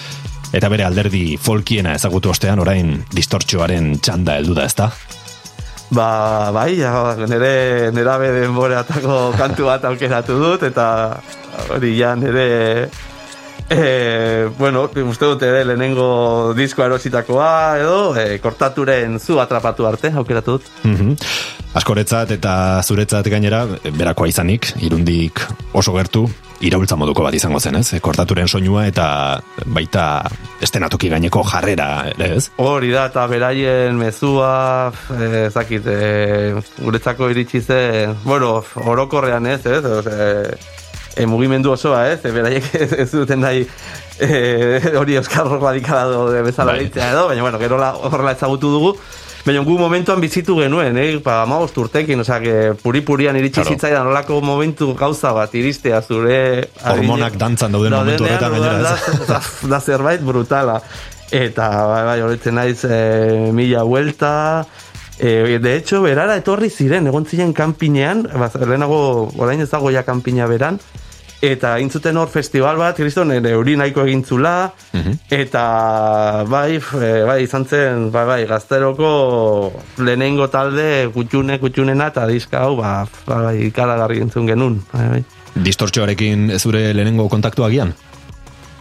[0.59, 4.91] eta bere alderdi folkiena ezagutu ostean orain distortxoaren txanda heldu da ezta?
[5.95, 10.87] Ba, bai, ja, nire nerabe denboreatako kantu bat aukeratu dut, eta
[11.71, 12.89] hori ja nire
[13.73, 20.59] E, bueno, uste dut ere lehenengo disko erositakoa edo e, kortaturen zu atrapatu arte, aukeratu
[20.59, 20.71] dut.
[20.85, 21.17] Mm
[21.73, 23.63] Askoretzat eta zuretzat gainera,
[23.97, 25.41] berakoa izanik, irundik
[25.73, 26.27] oso gertu,
[26.61, 27.97] iraultza moduko bat izango zen, ez?
[28.05, 29.07] Kortaturen soinua eta
[29.73, 30.05] baita
[30.61, 32.51] estenatoki gaineko jarrera, ez?
[32.61, 34.93] Hori da, eta beraien mezua,
[35.47, 39.83] ezakit, e, guretzako iritsi zen, bueno, orokorrean ez, ez?
[40.13, 40.82] E,
[41.17, 42.21] e, mugimendu osoa, ez?
[42.25, 42.69] E, beraiek
[43.05, 43.67] ez duten nahi
[44.19, 44.31] e,
[44.99, 46.89] hori euskal radikala do bezala bai.
[46.89, 48.97] edo, baina bueno, gero horrela ezagutu dugu.
[49.43, 51.17] Baina gu momentuan bizitu genuen, eh?
[51.23, 53.75] Pa, amagost urtekin, osea, que puri-purian iritsi claro.
[53.75, 56.69] zitzaidan olako momentu gauza bat iristea zure...
[56.87, 59.25] Hormonak dantzan dauden momentu horretan gainera, ez?
[59.27, 59.41] Da,
[59.73, 60.79] da, zerbait brutala.
[61.33, 64.33] Eta, bai, bai, horretzen naiz, e, mila vuelta,
[65.23, 68.25] E, de hecho, berara etorri ziren, egon ziren kanpinean,
[68.59, 70.81] lehenago, orain ez dago ja kanpina beran,
[71.47, 75.21] eta intzuten hor festival bat, kriston, euri nahiko egintzula, mhm.
[75.39, 75.63] eta
[76.51, 79.13] bai, e, bai, izan zen, bai, bai, gazteroko
[80.03, 85.23] lehenengo talde kutxune, kutxunena, eta diska hau, ba, bai, ikaragarri entzun genuen, bai, bai.
[85.55, 87.95] Distortxoarekin zure lehenengo kontaktu agian?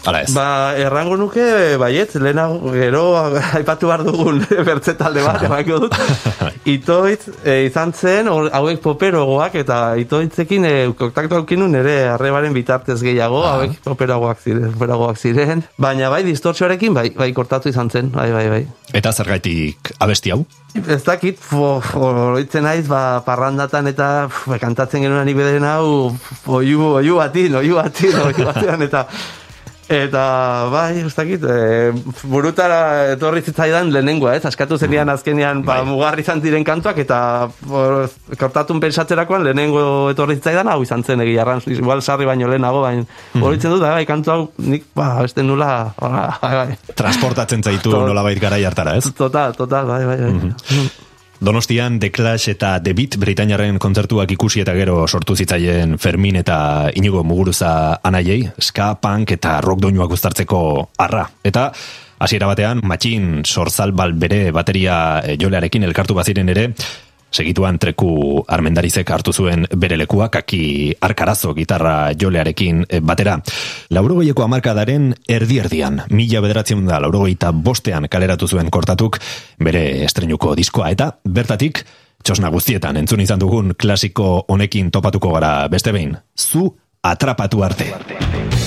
[0.05, 0.31] Ala ez.
[0.33, 1.43] Ba, errango nuke,
[1.77, 3.03] baiet, lehena, gero,
[3.59, 5.97] aipatu behar dugun bertze talde bat, emaiko dut.
[6.73, 13.43] Itoitz, e, izan zen, hauek poperogoak, eta itoitzekin, e, kontaktu haukinu nire arrebaren bitartez gehiago,
[13.45, 13.59] ah.
[13.59, 15.61] hauek poperogoak ziren, poperogoak ziren.
[15.81, 18.63] Baina bai, distortxoarekin, bai, bai, kortatu izan zen, bai, bai, bai.
[18.97, 20.41] Eta zer gaitik abesti hau?
[20.81, 24.07] Ez dakit, horitzen naiz, ba, parrandatan eta
[24.61, 26.15] kantatzen genuen anibeden hau,
[26.47, 29.05] oiu, oiu batin, oiu batin, oiu batin, eta
[29.91, 30.23] Eta,
[30.71, 31.91] bai, ez dakit, e,
[32.31, 34.45] burutara etorri zitzaidan lehenengoa, ez?
[34.47, 35.89] Askatu zenian azkenean, ba, bai.
[35.89, 37.49] mugarri izan diren kantuak, eta
[38.39, 41.43] kortatun pensatzerakoan lehenengo etorri zitzaidan, hau izan zen egia
[41.75, 43.43] igual sarri baino lehenago, baina mm.
[43.43, 46.79] horitzen dut, bai, kantu hau, nik, ba, beste nula, bai, bai.
[46.95, 49.11] Transportatzen zaitu nola bait gara hartara, ez?
[49.17, 50.31] Total, total, bai, bai, bai.
[50.31, 51.10] Mm -hmm.
[51.41, 56.91] Donostian The Clash eta The Beat Britainaren kontzertuak ikusi eta gero sortu zitzaien Fermin eta
[56.93, 60.59] Inigo Muguruza anaiei, ska, punk eta rock doinuak uztartzeko
[61.01, 61.23] arra.
[61.41, 61.71] Eta
[62.21, 66.67] hasiera batean, matxin sorzalbal bere bateria eh, jolearekin elkartu baziren ere,
[67.31, 73.37] Segituan treku armendarizek hartu zuen bere lekua kaki arkarazo gitarra jolearekin eh, batera.
[73.89, 79.21] Laurogoieko amarkadaren erdi-erdian, mila bederatzen da laurogoita bostean kaleratu zuen kortatuk
[79.63, 81.85] bere estrenuko diskoa eta bertatik
[82.23, 86.17] txosna guztietan entzun izan dugun klasiko honekin topatuko gara beste behin.
[86.37, 86.67] Zu
[87.01, 88.60] atrapatu arte.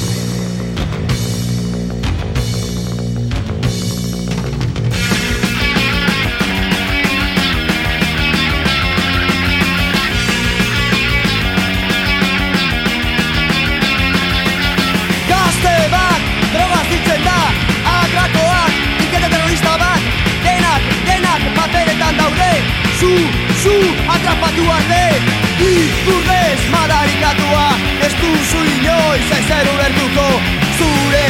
[24.34, 25.04] Atrapatu arde
[25.60, 27.68] Ikurrez madarikatua
[28.06, 30.26] Ez duzu inoiz ezer ulertuko.
[30.78, 31.26] Zure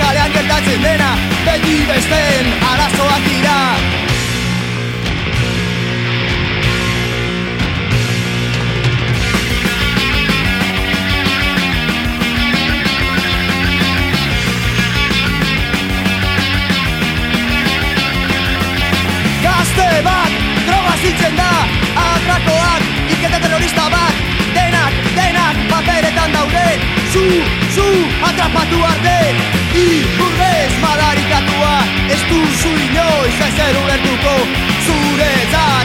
[0.00, 1.10] kalean gertatzen dena
[1.46, 3.33] Beti besten arazoak
[27.74, 27.86] zu,
[28.28, 29.18] atrapatu arte
[29.74, 31.76] Iburrez madarikatua
[32.14, 34.34] Ez duzu inoiz ezer ulertuko.
[34.86, 35.32] Zure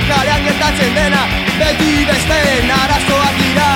[0.09, 1.23] kalean gertatzen dena
[1.59, 3.71] Beti besten arazoak dira.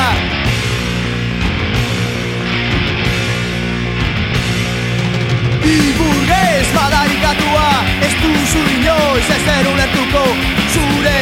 [5.75, 7.69] Iburrez madarikatua
[8.07, 10.25] Ez duzu inoiz ezer ulertuko.
[10.73, 11.17] Zure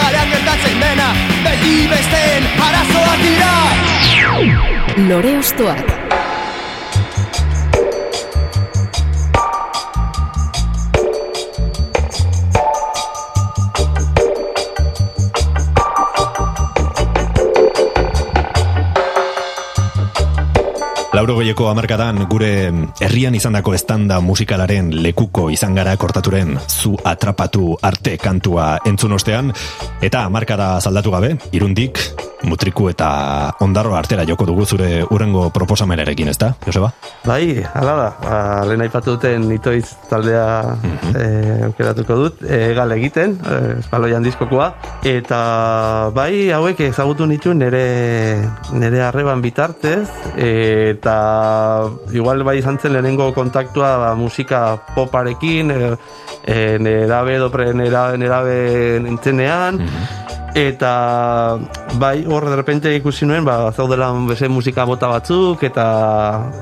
[0.00, 1.14] kalean gertatzen dena
[1.46, 5.86] Beti besten arazoak dira Lore Ostoak
[21.14, 22.50] Lauro goieko amarkadan gure
[22.98, 29.54] herrian izandako estanda musikalaren lekuko izan gara kortaturen zu atrapatu arte kantua entzun ostean.
[30.02, 31.98] Eta amarkada zaldatu gabe, irundik
[32.42, 33.08] mutriku eta
[33.64, 36.90] ondarro artera joko dugu zure urrengo proposamenarekin, ezta, Joseba?
[37.26, 41.64] Bai, hala da, ba, lehen aipatu duten itoiz taldea mm -hmm.
[41.70, 44.72] aukeratuko dut, e, gal egiten, e, espaloian diskokoa,
[45.02, 53.32] eta bai, hauek ezagutu nitu nire, nire arreban bitartez, eta igual bai izan zen lehenengo
[53.34, 55.96] kontaktua ba, musika poparekin, e,
[56.46, 59.82] e, nerabe edo pre nerabe, nerabe nintzenean,
[60.54, 61.58] Eta
[61.94, 65.86] bai, hor de repente ikusi nuen, ba, zaudela beze musika bota batzuk, eta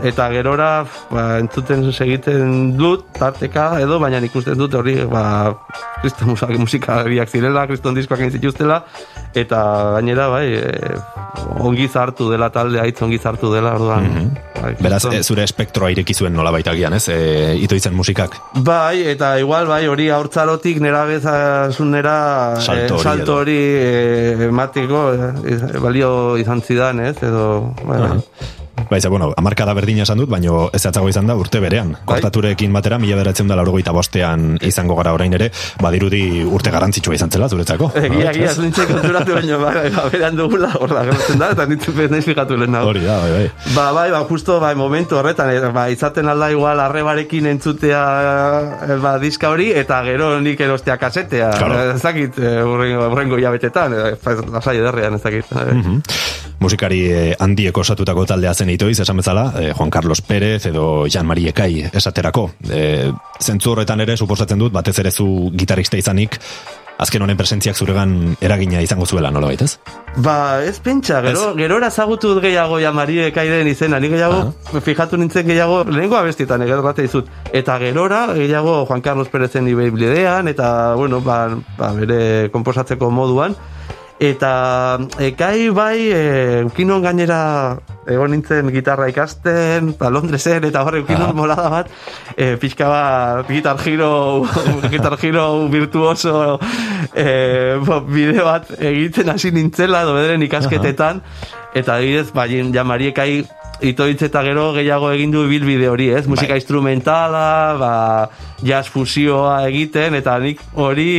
[0.05, 0.71] eta gerora
[1.11, 5.55] ba, entzuten segiten dut, tarteka edo, baina ikusten dut hori, ba,
[6.03, 8.83] kriston musika, biak zirela, kriston diskoak zituztela,
[9.35, 9.63] eta
[9.97, 10.97] gainera, bai, e,
[11.61, 14.11] ongi zartu dela talde, aitz ongi zartu dela, orduan.
[14.11, 14.43] Mm
[14.81, 17.05] Beraz, e, zure espektroa ireki zuen nola baita gian, ez?
[17.13, 18.35] E, ito izan musikak.
[18.67, 22.17] Bai, eta igual, bai, hori aurtzarotik nera bezazunera
[22.59, 23.76] salto hori, e, salto hori e,
[24.49, 26.11] ematiko e, balio
[26.41, 27.17] izan zidan, ez?
[27.23, 28.03] Edo, bai,
[28.77, 28.87] bai.
[28.91, 31.93] Baiza, bueno, amarkada berdina esan dut, baino ez atzago izan da urte berean.
[31.97, 32.17] Bai?
[32.17, 35.51] Kortaturekin batera, mila beratzen da laurogeita bostean izango gara orain ere,
[35.83, 37.91] badirudi urte garantzitsua izan zela, zuretzako.
[37.97, 41.67] Egia, egia, ez nintzen konturatu baino, bai, bai, berean dugula, hor da, gertzen da, eta
[41.71, 43.75] nintzen bez nahi fijatu lehen Hori da, bai, bai.
[43.75, 48.03] Ba, bai, ba, justo, bai, momentu horretan, e, ba, izaten alda igual arrebarekin entzutea
[48.87, 51.51] e, ba, diska hori, eta gero nik erostea kasetea.
[51.59, 51.83] Claro.
[51.97, 53.97] Ez dakit, urrengo jabetetan,
[54.53, 55.53] lasai ederrean, ez dakit.
[55.53, 56.45] Mm -hmm.
[56.61, 57.01] Musikari
[57.39, 61.91] handieko osatutako taldea zen itoiz, esan bezala, eh, Juan Carlos Pérez edo Jean Marie Ekai
[61.93, 62.51] esaterako.
[62.71, 66.41] E, zentzu horretan ere, suposatzen dut, batez ere zu gitarista izanik,
[66.99, 69.77] azken honen presentziak zuregan eragina izango zuela, nola baitez?
[70.25, 71.57] Ba, ez pentsa, gero, ez?
[71.61, 76.17] gero ezagutu dut gehiago ja Marie Ekairen izena, ni gehiago, uh fijatu nintzen gehiago, lehenko
[76.17, 81.93] abestietan, egero bate izut, eta gerora, gehiago Juan Carlos Pérezen ibeiblidean, eta, bueno, ba, ba,
[81.93, 83.57] bere komposatzeko moduan,
[84.19, 87.77] eta ekai bai e, ukinon gainera
[88.09, 91.37] egon nintzen gitarra ikasten ba, Londresen eta horre ukinon ah.
[91.37, 91.91] molada bat
[92.37, 94.47] e, pixka bat gitar giro
[94.89, 96.59] gitar giro virtuoso
[97.13, 101.21] e, bo, bideo bat egiten hasi nintzela edo bederen ikasketetan
[101.77, 103.45] eta adibidez ba, ja mariekai
[103.85, 106.27] itoitz eta gero gehiago egin du bilbide hori, ez?
[106.27, 106.61] Musika bai.
[106.61, 107.49] instrumentala,
[107.81, 107.93] ba,
[108.65, 111.11] jazz fusioa egiten, eta nik hori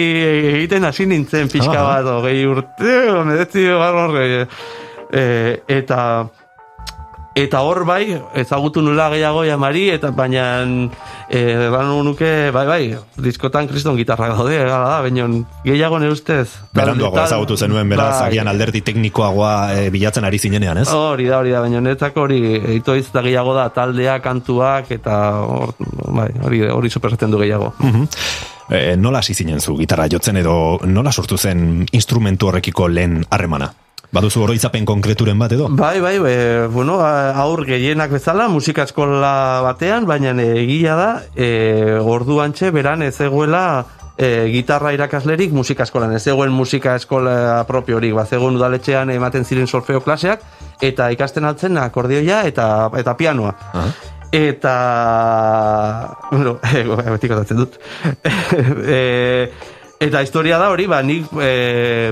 [0.55, 2.97] egiten hasi nintzen pixka bat, gehi urte,
[3.27, 4.47] medetzi, horre,
[5.11, 5.23] e,
[5.79, 6.01] eta
[7.37, 10.43] eta hor bai, ezagutu nula gehiago jamari, eta baina
[11.29, 11.41] e,
[12.05, 12.81] nuke, bai, bai,
[13.21, 15.27] diskotan kriston gitarra gaude, gara da, baina
[15.65, 16.49] gehiago nire ustez.
[16.73, 18.27] Beranduago ezagutu zenuen, beraz, bai.
[18.31, 20.89] agian alderdi teknikoagoa e, bilatzen ari zinenean, ez?
[20.89, 22.41] Hori da, hori da, baina netzako hori,
[22.75, 25.73] eito da gehiago da, taldea, kantuak, eta hor,
[26.09, 27.73] bai, hori, hori superretzen du gehiago.
[27.79, 28.07] Mm
[28.99, 33.69] nola hasi zinen zu gitarra jotzen edo nola sortu zen instrumentu horrekiko lehen harremana?
[34.15, 35.67] Baduzu oroitzapen konkreturen bat edo?
[35.75, 42.55] Bai, bai, e, bueno, aur gehienak bezala, musika eskola batean, baina egia da, e, orduan
[42.55, 43.63] txe, beran ez eguela
[44.15, 49.67] e, gitarra irakaslerik musika eskolan, ez egoen musika eskola propiorik, bat egoen udaletxean ematen ziren
[49.67, 50.45] solfeo klaseak,
[50.81, 53.55] eta ikasten altzen akordioia eta, eta pianoa.
[53.73, 53.89] Uh
[54.31, 57.77] Eta, bueno, e, betiko dut.
[58.83, 59.51] e,
[60.03, 62.11] eta historia da hori, ba, nik e,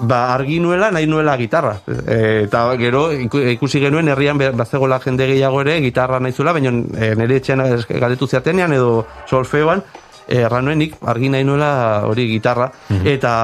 [0.00, 1.78] ba, argi nuela, nahi nuela gitarra.
[1.86, 7.14] E, eta gero, ikusi genuen, herrian bazegola jende gehiago ere, gitarra nahi zuela, baina e,
[7.18, 9.82] nire etxean galdetu ziatenean, edo solfeoan,
[10.26, 11.72] e, erran nuenik, argi nahi nuela
[12.08, 12.70] hori gitarra.
[12.88, 13.06] Mhm.
[13.14, 13.34] Eta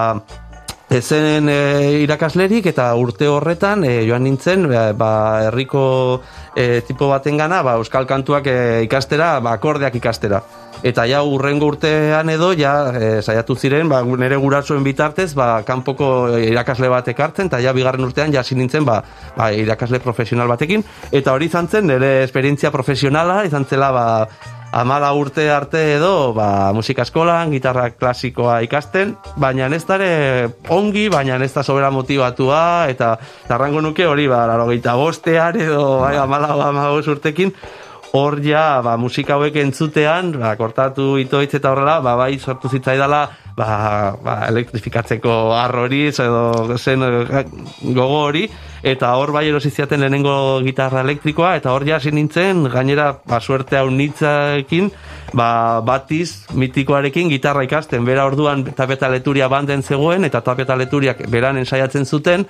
[0.90, 1.58] ezen e,
[2.02, 5.12] irakaslerik, eta urte horretan, e, joan nintzen, ba, ba
[5.46, 5.84] herriko
[6.56, 10.42] e, tipo baten gana, ba, euskal kantuak e, ikastera, ba, akordeak ikastera.
[10.82, 16.38] Eta ja urrengo urtean edo ja e, saiatu ziren ba, nire gurasoen bitartez ba, kanpoko
[16.40, 19.02] irakasle bat ekartzen eta ja bigarren urtean ja nintzen ba,
[19.36, 20.84] ba, irakasle profesional batekin.
[21.12, 24.06] Eta hori izan zen nire esperientzia profesionala izan zela ba,
[24.72, 30.10] amala urte arte edo ba, musika eskolan, gitarra klasikoa ikasten, baina ez dare
[30.70, 33.16] ongi, baina ez da sobera motivatua, eta
[33.48, 37.52] tarrango nuke hori, ba, laro bostean edo bai, amala amagos urtekin,
[38.12, 43.22] hor ja, ba, musika hauek entzutean, ba, kortatu itoitz eta horrela, ba, bai, sortu zitzaidala,
[43.60, 47.44] ba, ba, elektrifikatzeko arrori, edo zen eh,
[47.92, 48.46] gogo hori,
[48.82, 50.34] eta hor bai erosiziaten lehenengo
[50.64, 54.90] gitarra elektrikoa, eta hor jasi nintzen, gainera, ba, suerte hau nitzaekin,
[55.36, 61.60] ba, batiz mitikoarekin gitarra ikasten, bera orduan tapeta leturia banden zegoen, eta tapeta leturiak beran
[61.60, 62.46] ensaiatzen zuten,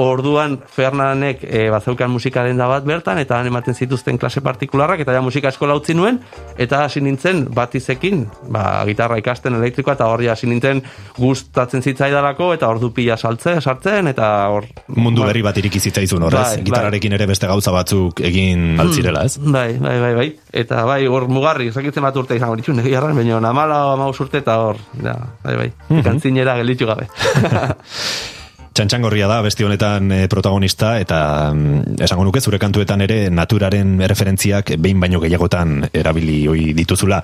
[0.00, 5.16] orduan Fernanek e, bazeukan musika denda bat bertan, eta han ematen zituzten klase partikularrak, eta
[5.16, 6.22] ja musika eskola utzi nuen,
[6.58, 10.82] eta hasi nintzen batizekin, ba, gitarra ikasten elektrikoa, eta hor hasi nintzen
[11.18, 14.68] gustatzen zitzaidalako, eta ordu pila saltze, sartzen, eta hor...
[14.94, 19.24] Mundu berri bat iriki zitzaizun horrez, bai, bai, gitarrarekin ere beste gauza batzuk egin altzirela,
[19.28, 19.38] ez?
[19.42, 20.28] Bai, bai, bai, bai.
[20.64, 24.40] Eta bai, hor mugarri, zakitzen bat urte izango ditun, egia arren, baina namala ama urte
[24.40, 26.06] eta hor, ja, bai, bai, mm -hmm.
[26.06, 27.10] kantzinera gelitzu gabe.
[28.74, 31.18] Txantxangorria da besti honetan eh, protagonista eta
[31.54, 37.20] mm, esango nuke zure kantuetan ere naturaren referentziak behin baino gehiagotan erabili hoi dituzula.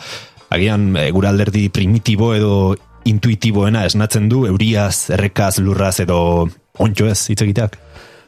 [0.54, 2.52] Agian e, gura alderdi primitibo edo
[3.10, 6.20] intuitiboena esnatzen du euriaz, errekaz, lurraz edo
[6.80, 7.78] ontxo ez hitz egiteak?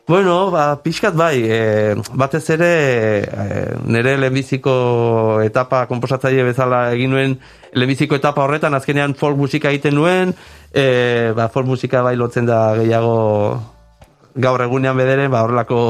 [0.08, 2.70] Bueno, ba, pixkat bai, e, batez ere
[3.22, 3.44] e,
[3.86, 4.72] nire lehenbiziko
[5.44, 7.36] etapa komposatzaile bezala egin nuen
[7.72, 10.34] lehenbiziko etapa horretan, azkenean folk musika egiten nuen,
[10.74, 13.14] e, ba, folk musika bai lotzen da gehiago
[14.34, 15.80] gaur egunean bederen, ba, horrelako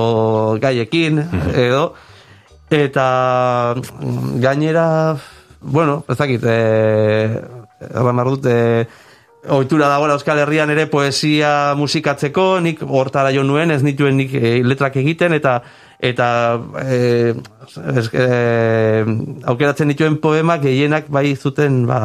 [0.60, 1.56] gaiekin, mhm.
[1.64, 1.82] edo,
[2.68, 3.08] eta
[4.44, 4.86] gainera,
[5.62, 8.86] bueno, ezakit, e, erran dut, e,
[9.48, 14.60] ohitura dagoela Euskal Herrian ere poesia musikatzeko, nik hortara jo nuen, ez nituen nik e,
[14.62, 15.60] letrak egiten, eta
[16.02, 16.28] eta
[16.82, 17.34] e,
[18.12, 18.26] e,
[19.46, 22.00] aukeratzen dituen poemak gehienak bai zuten ba,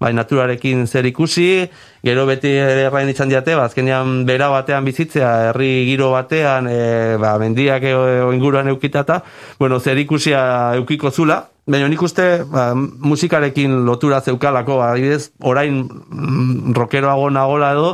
[0.00, 1.68] bai naturarekin zer ikusi,
[2.04, 7.34] gero beti errain izan diate, ba, azkenean bera batean bizitzea, herri giro batean, e, ba,
[7.40, 7.94] mendiak e,
[8.32, 9.20] inguruan eukitata,
[9.60, 10.40] bueno, zer ikusia
[10.80, 17.92] eukiko zula, Baina nik uste ba, musikarekin lotura zeukalako, adibidez, orain mm, rockeroago nagola edo,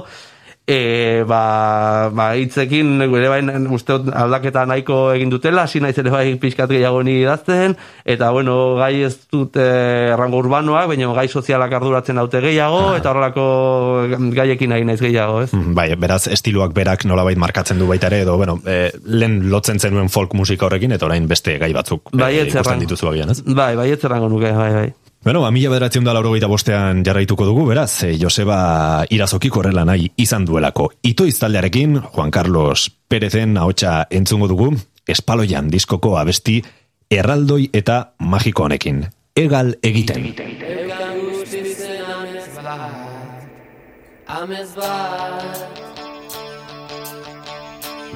[0.66, 3.40] e, ba, ba hitzekin ere bai
[3.72, 8.74] uste aldaketa nahiko egin dutela, hasi naiz ere bai pixkat gehiago ni idazten, eta bueno,
[8.80, 9.64] gai ez dute
[10.12, 12.98] errango urbanoak, baina gai sozialak arduratzen daute gehiago, ah.
[12.98, 13.46] eta horrelako
[14.36, 15.52] gaiekin nahi naiz gehiago, ez?
[15.54, 19.78] Mm, bai, beraz, estiloak berak nolabait markatzen du baita ere, edo, bueno, e, lehen lotzen
[19.78, 23.42] zenuen folk musika horrekin, eta orain beste gai batzuk bai, e, ikusten dituzu agian, ez?
[23.46, 24.88] Bai, bai, ez nuke, bai, bai.
[25.26, 30.08] Bueno, a mila bederatzen da lauro bostean jarraituko dugu, beraz, e, Joseba irazoki korrela nahi
[30.16, 30.92] izan duelako.
[31.02, 34.70] Ito iztaldearekin, Juan Carlos Perezen ahotsa entzungo dugu,
[35.04, 36.62] espaloian diskoko abesti,
[37.10, 39.02] erraldoi eta magiko honekin.
[39.34, 40.30] Egal egiten.
[44.28, 45.58] Amez bat,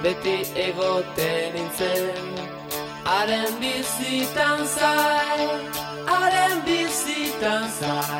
[0.05, 2.31] beti egoten intzen,
[3.05, 5.51] haren bizitan zai,
[6.07, 6.80] haren bizitan
[7.41, 8.20] dançar.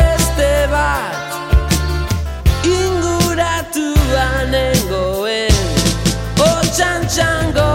[7.11, 7.70] jungle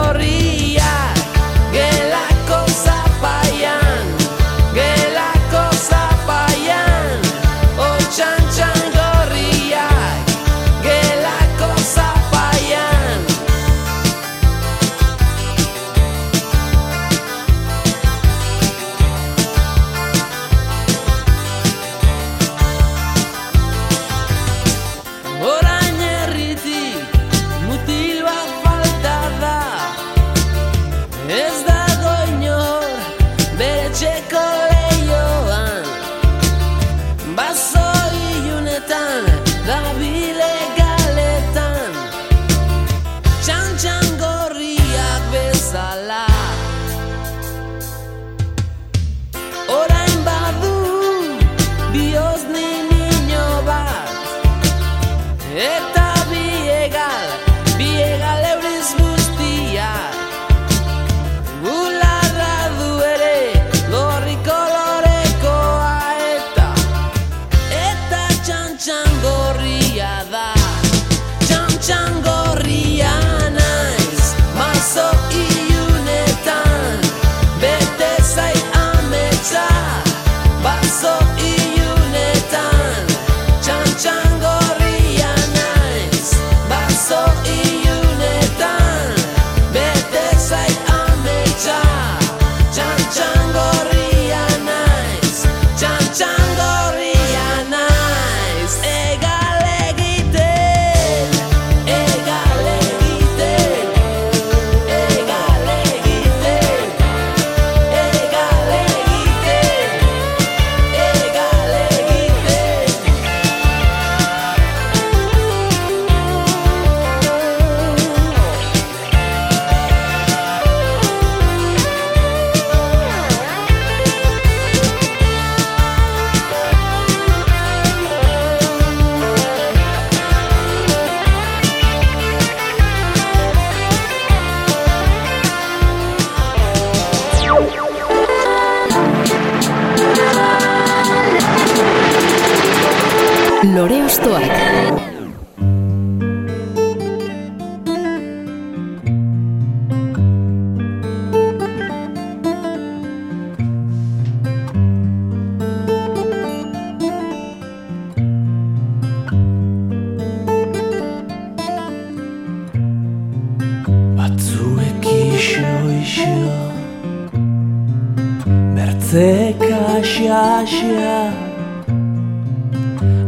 [170.67, 171.33] așa.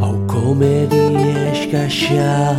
[0.00, 2.56] Au comediești ca așa.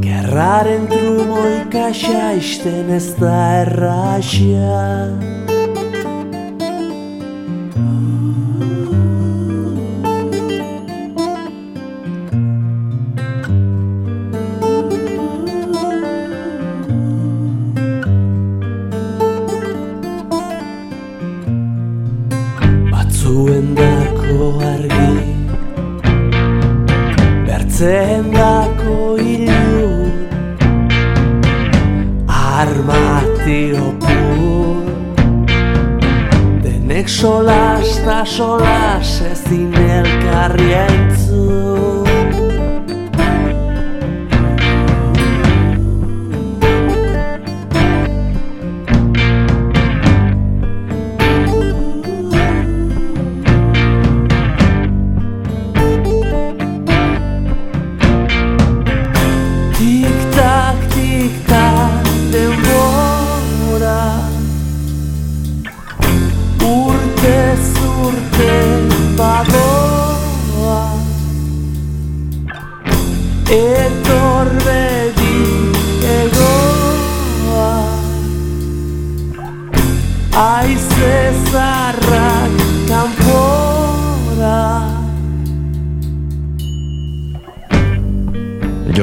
[0.00, 5.10] Chiar rare într-un ca așa Este nestai rașa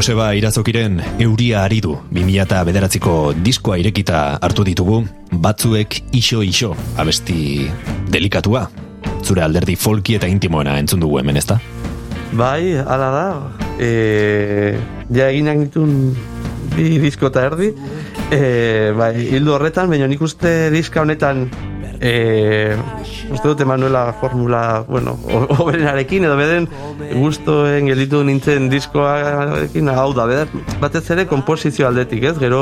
[0.10, 3.12] Joseba Irazokiren Euria Aridu 2000 bederatziko
[3.45, 7.68] diskoa irekita hartu ditugu, batzuek iso-iso abesti
[8.10, 8.64] delikatua.
[9.22, 11.60] Zure alderdi folki eta intimoena entzun dugu hemen, ezta?
[12.34, 13.28] Bai, ala da.
[13.78, 13.91] E,
[15.14, 15.93] ja eginak ditun
[16.74, 17.70] bi disko eta erdi.
[18.34, 18.41] E,
[18.97, 21.51] bai, hildo horretan, baina nik uste diska honetan
[22.01, 22.76] e,
[23.30, 25.20] uste dute Manuela formula, bueno,
[25.60, 26.66] oberenarekin, edo beden
[27.14, 32.36] gustoen gelditu nintzen diskoarekin, hau da, beden, batez ere komposizio aldetik, ez?
[32.41, 32.62] Gero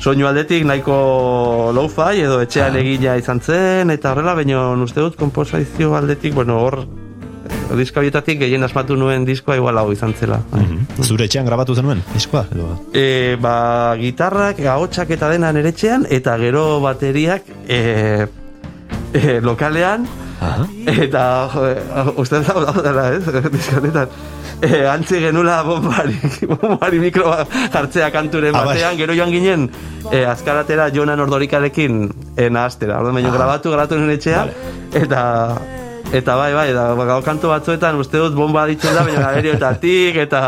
[0.00, 0.96] soinu aldetik nahiko
[1.76, 2.80] lo-fi edo etxean ah.
[2.80, 6.82] egina izan zen, eta horrela, baina uste dut komposizio aldetik, bueno, hor
[7.78, 10.40] diska bietatik gehien asmatu nuen diskoa igual hau izan zela.
[10.52, 12.44] Mm Zure etxean grabatu zenuen diskoa?
[12.92, 18.26] E, ba, gitarrak, ahotsak eta dena nere etxean, eta gero bateriak e,
[19.14, 20.06] e, lokalean,
[20.40, 20.64] Aha.
[20.88, 21.22] eta
[22.16, 23.24] uste da hau dela, ez,
[23.56, 24.12] diskanetan.
[24.60, 26.16] E, antzi genula bombari,
[26.52, 27.32] bombari mikro
[27.72, 28.74] jartzea kanturen ah, bai.
[28.74, 29.68] batean, gero joan ginen
[30.10, 32.02] e, azkaratera Jonan Ordorikarekin
[32.36, 32.98] e, nahaztera.
[33.00, 34.46] Orduan, baino grabatu, grabatu nuen etxea,
[35.00, 35.22] eta
[36.10, 40.40] Eta bai, bai, da, gau kantu batzuetan uste dut bomba ditzen da, baina galerio eta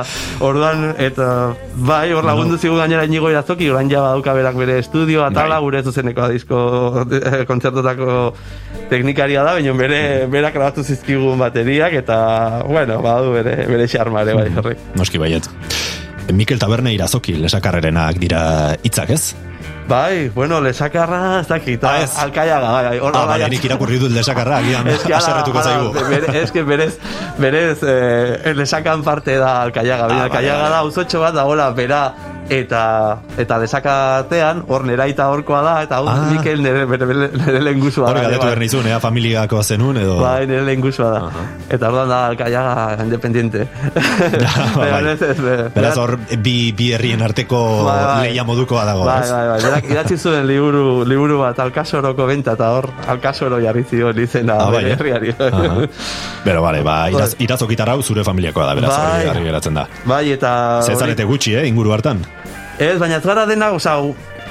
[0.42, 5.22] orduan, eta bai, hor lagundu zigun gainera inigo irazoki, orain ja baduka berak bere estudio,
[5.24, 5.62] atala, bai.
[5.62, 8.34] gure zuzeneko disko eh, kontzertotako
[8.90, 12.18] teknikaria da, baina bere, berak grabatu zizkigun bateriak, eta,
[12.66, 14.82] bueno, badu bere, bere xarmare, bai, horrek.
[14.98, 15.46] Noski baiet.
[16.32, 18.42] Mikel Taberne irazoki lesakarrerenak dira
[18.82, 19.51] hitzak ez?
[19.92, 22.14] Bai, bueno, lesakarra, ez dakit, ah, ez.
[22.22, 23.00] alkaiaga, bai, bai.
[23.12, 24.88] Ah, bai, nik irakurri dut lesakarra, agian,
[25.18, 25.90] aserretuko zaigu.
[26.32, 26.94] Ez que berez,
[27.36, 32.00] berez, eh, lesakan parte da alkaiaga, baina Ah, alkaiaga vale, da uzotxo bat dagoela bera
[32.50, 36.28] eta eta lesakatean hor neraita horkoa da eta hau Ah.
[36.32, 38.46] Mikel nere, nere, nere, nere Hore da, galdetu bai.
[38.48, 40.18] behar nizun, ea familiako zenun edo...
[40.20, 41.30] Bai, nire lehen guzua da.
[41.70, 43.66] Eta orduan da alkaiaga independiente.
[44.76, 44.90] bai.
[45.74, 48.28] Beraz hor, bi, bi herrien arteko Bai, bai.
[48.28, 49.60] leia modukoa dago, Bai, bai, bai.
[49.62, 54.70] Berak idatzi zuen liburu, liburu bat alkasoroko benta eta hor alkasoro jarri zion izena Ah,
[54.70, 54.96] bai, eh?
[54.98, 55.34] herriari.
[55.38, 55.86] Aha.
[56.44, 59.42] Bero, bale, ba, iraz, irazokitar hau zure familiakoa da, beraz, Bai.
[59.44, 59.86] geratzen da.
[60.04, 60.52] Bai, eta...
[60.86, 62.20] Zezarete gutxi, eh, inguru hartan.
[62.78, 63.96] Ez, baina ez gara dena, oza,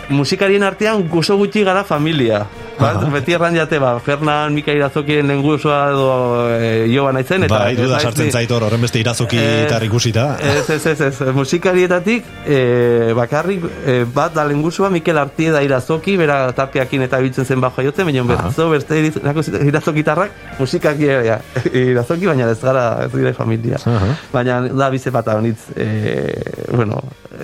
[0.09, 2.45] musikarien artean guzo gutxi gara familia.
[2.81, 3.09] Ba, Aha.
[3.13, 6.07] beti erran jate, ba, Fernan, Mika Irazokien lenguzua edo
[6.55, 7.43] e, Joba naizen.
[7.45, 10.25] Eta ez duda naiz sartzen ni- zait hor, horren beste irazoki eta ikusita.
[10.41, 16.51] Ez, ez, ez, ez, musikarietatik e, bakarrik e, bat da lenguzua Mikel Artieda irazoki, bera
[16.57, 19.21] tapiakin eta biltzen zen bajo jotzen, baina berzo, beste iriz-
[19.67, 21.39] irazokitarrak musikak ja,
[21.73, 23.77] irazoki, baina ez gara ez dire familia.
[23.85, 24.15] Aha.
[24.33, 26.33] Baina da bize bat honitz, e,
[26.71, 27.01] bueno,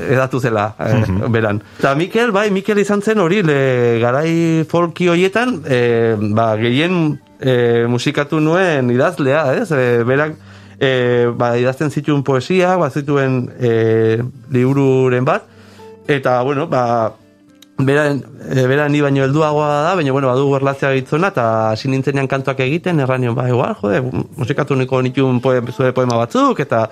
[0.10, 1.62] edatu zela e, beran.
[1.80, 3.60] Eta Mikel, bai, Mikel izan zen hori, le,
[4.02, 9.72] garai folki horietan, e, ba, gehien e, musikatu nuen idazlea, ez?
[9.72, 10.36] E, berak,
[10.80, 15.48] e, ba, idazten zituen poesia, ba, zituen e, libururen bat,
[16.08, 17.14] eta, bueno, ba,
[17.78, 21.44] Bera, e, bera ni baino helduagoa da, baina bueno, badu erlatzea gitzona eta
[21.76, 24.00] hasi nintzenean kantuak egiten, erranion ba, igual, jode,
[24.34, 26.88] musikatu niko nituen poe, zure poema batzuk eta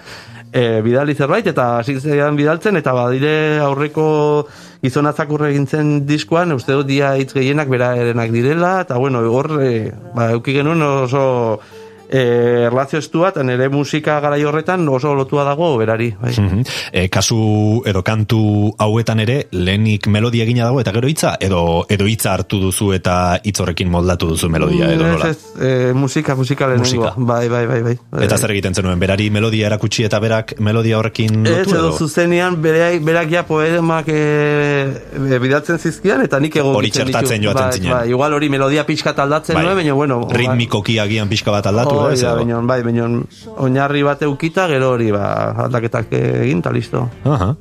[0.53, 1.97] e, bidali zerbait eta hasi
[2.37, 4.47] bidaltzen eta badire aurreko
[4.83, 10.31] gizonatzak egintzen diskoan, uste dut dia hitz gehienak beraerenak direla eta bueno, hor e, ba,
[10.31, 11.59] euki genuen oso
[12.09, 16.11] e, erlazio estua eta nire musika garai horretan oso lotua dago berari.
[16.21, 16.33] Bai.
[16.37, 16.63] Mhm.
[16.91, 22.05] E, kasu edo kantu hauetan ere lehenik melodia egina dago eta gero hitza edo edo
[22.07, 25.29] hitza hartu duzu eta hitz horrekin moldatu duzu melodia edo Ez, nola.
[25.29, 27.11] ez, e, musika, musika lehenengo.
[27.17, 27.95] Bai, bai, bai, bai.
[28.25, 31.97] Eta zer egiten zenuen, berari melodia erakutsi eta berak melodia horrekin Ez, lotu edo edo?
[31.97, 34.19] zuzenean berak, berak ja poemak e,
[35.15, 37.91] e, bidaltzen zizkian, eta nik egokitzen Hori txertatzen joaten bai, zinen.
[37.93, 40.21] Bai, igual hori melodia pixka aldatzen nuen, baina bueno.
[40.31, 42.21] Ritmikoki agian pixka bat aldatu, Hori ez?
[42.21, 42.41] da, edo?
[42.43, 43.07] baina, bai, baina
[43.63, 45.29] oinarri bat eukita, gero hori, ba,
[45.65, 47.07] aldaketak egin, eta listo.
[47.25, 47.53] Aha.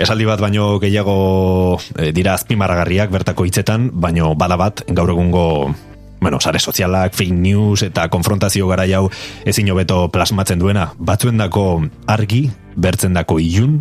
[0.00, 5.46] Esaldi bat baino gehiago e, dira azpimarragarriak bertako hitzetan, baino bada bat gaur egungo
[6.20, 9.06] bueno, sare sozialak, fake news eta konfrontazio gara jau
[9.48, 10.90] ezin hobeto plasmatzen duena.
[10.98, 11.64] Batzuendako
[12.12, 12.44] argi,
[12.76, 13.80] bertzendako ilun,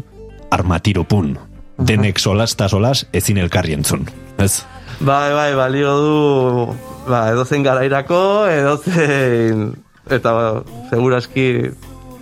[0.51, 1.35] armatiro pun.
[1.79, 4.07] Denek solas eta solas ezin elkarri entzun.
[4.39, 4.65] Ez?
[4.99, 6.75] Bai, bai, balio du,
[7.07, 9.69] ba, edozen garairako, edozen,
[10.11, 10.47] eta ba,
[10.89, 11.45] seguraski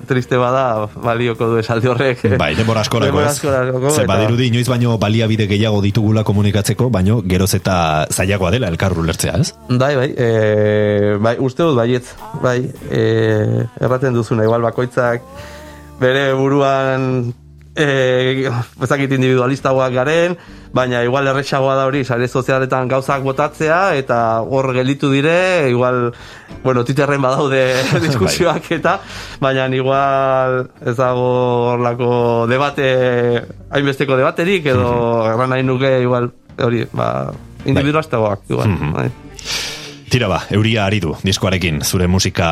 [0.08, 2.22] triste bada, balioko du esaldi horrek.
[2.38, 7.80] Bai, denbora askorako askorako, Ze badirudi inoiz baino baliabide gehiago ditugula komunikatzeko, baino geroz eta
[8.14, 9.56] zailagoa dela elkarru lertzea, ez?
[9.74, 12.14] Bai, bai, e, bai, uste dut baietz,
[12.46, 12.60] bai,
[12.92, 13.04] e,
[13.82, 15.26] erraten duzuna, igual bakoitzak
[15.98, 17.34] bere buruan
[17.74, 17.90] e,
[18.86, 20.38] ezakit individualistagoak garen,
[20.74, 26.14] baina igual errexagoa da hori, sare sozialetan gauzak botatzea, eta hor gelditu dire, igual,
[26.64, 29.00] bueno, titerren badaude diskusioak eta,
[29.40, 31.30] baina igual ez dago
[31.74, 32.90] horlako debate,
[33.72, 37.32] hainbesteko debaterik, edo erran nahi nuke, igual, hori, ba,
[37.66, 38.94] individualistagoak, igual, Mhm.
[38.94, 39.10] bai.
[40.10, 42.48] Tira ba, euria ari du diskoarekin zure musika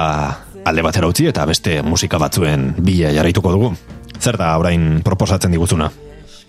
[0.66, 3.70] alde batera utzi eta beste musika batzuen bila jarraituko dugu.
[4.20, 5.88] Zer da orain proposatzen diguzuna?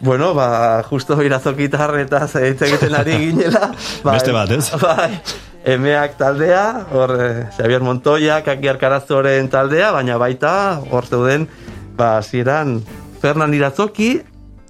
[0.01, 3.73] Bueno, ba, justo irazokitar eta hitz egiten ari ginela.
[4.05, 4.69] Ba, Beste bat, ez?
[4.83, 5.17] Bai,
[5.65, 11.49] emeak taldea, hor eh, Xavier Montoya, Kaki Arkarazoren taldea, baina baita, hor zeuden,
[11.97, 12.83] ba, hasieran
[13.23, 14.19] Fernan Irazoki,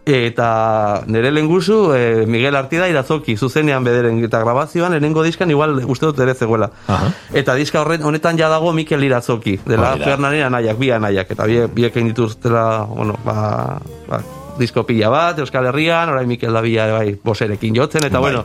[0.06, 6.06] eta nire lenguzu eh, Miguel Artida Irazoki, zuzenean bederen, eta grabazioan, lehenengo diskan, igual uste
[6.06, 6.70] dut ere zegoela.
[6.86, 7.10] Aha.
[7.34, 10.12] Eta diska horret, honetan ja dago Mikel Irazoki, dela Hori da.
[10.12, 14.22] Fernanen anaiak, bi anaiak, eta bie, biek egin dituztela, bueno, ba, ba,
[14.58, 18.32] disko pila bat, Euskal Herrian, orain Mikel Davila bai, boserekin jotzen, eta Bai.
[18.32, 18.44] bueno,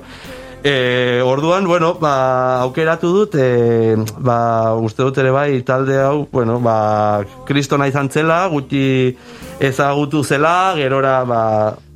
[0.64, 6.60] E, orduan, bueno, ba, aukeratu dut, e, ba, uste dut ere bai, talde hau, bueno,
[6.62, 9.16] ba, kristona izan zela, gutxi
[9.58, 11.42] ezagutu zela, gerora, ba,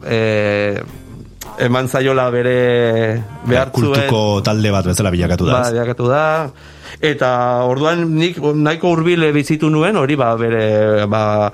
[0.02, 0.82] e,
[1.62, 3.94] eman zaiola bere behartzuen.
[3.94, 5.60] Kultuko talde bat bezala bilakatu da.
[5.60, 6.24] Ba, bilakatu da.
[7.06, 7.30] Eta
[7.70, 11.52] orduan nik nahiko hurbil bizitu nuen, hori ba, bere, ba,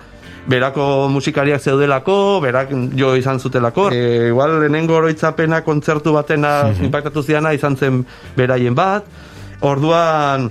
[0.48, 3.90] berako musikariak zeudelako, berak jo izan zutelako.
[3.94, 8.02] E, igual lehenengo oroitzapena kontzertu batena impactatu ziana izan zen
[8.38, 9.06] beraien bat.
[9.62, 10.50] Orduan,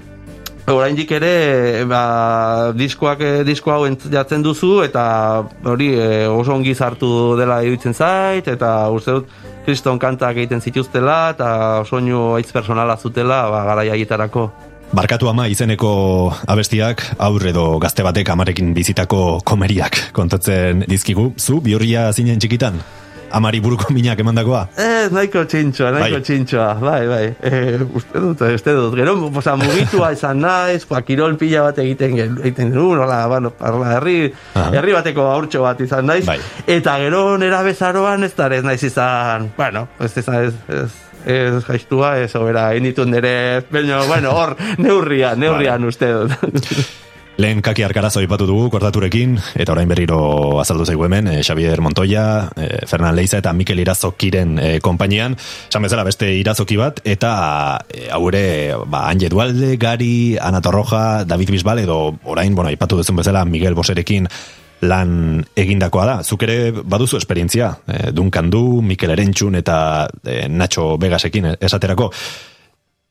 [0.71, 5.05] oraindik ere ba, diskoak eh, disko hau jatzen duzu eta
[5.65, 11.31] hori eh, oso ongi sartu dela iruditzen zait eta uste dut kriston kantak egiten zituztela
[11.35, 11.51] eta
[11.85, 14.51] soinu aitz personala zutela ba, haietarako.
[14.91, 15.91] Barkatu ama izeneko
[16.51, 21.29] abestiak aur edo gazte batek amarekin bizitako komeriak kontatzen dizkigu.
[21.39, 22.81] Zu bihurria zinen txikitan?
[23.31, 24.65] Amari buruko minak emandakoa?
[24.75, 26.25] Eh, nahiko txintxoa, nahiko Bai.
[26.27, 27.21] txintxoa, bai, bai.
[27.39, 27.61] E,
[28.01, 28.97] uste dut, uste dut.
[28.99, 33.93] Gero, oza, mugitua izan naiz, ba, kirol pila bat egiten egiten du, nola, bueno, parla,
[34.01, 34.73] herri, Aha.
[34.75, 36.25] herri bateko aurtxo bat izan naiz.
[36.27, 36.41] Bai.
[36.67, 40.91] Eta gero nera bezaroan ez da ez naiz izan, bueno, ez izan ez, ez,
[41.27, 46.51] ez jaistua, ez obera, initun nire, baina, bueno, hor, neurria, neurrian uste dut.
[47.41, 50.19] Lehen kaki arkarazo ipatu dugu kordaturekin, eta orain berriro
[50.61, 55.39] azaldu zaigu hemen, eh, Xavier Montoya, eh, Fernan Leiza eta Mikel Irazokiren eh, konpainian,
[55.71, 57.33] esan bezala beste irazoki bat, eta
[57.89, 63.01] eh, hau ere, ba, Anje Dualde, Gari, Ana Torroja, David Bisbal, edo orain, bueno, ipatu
[63.01, 64.29] duzun bezala, Miguel Boserekin
[64.83, 66.21] lan egindakoa da.
[66.23, 72.11] Zuk ere baduzu esperientzia, eh, Duncan Du, Mikel Erentxun eta eh, Nacho Vegasekin esaterako.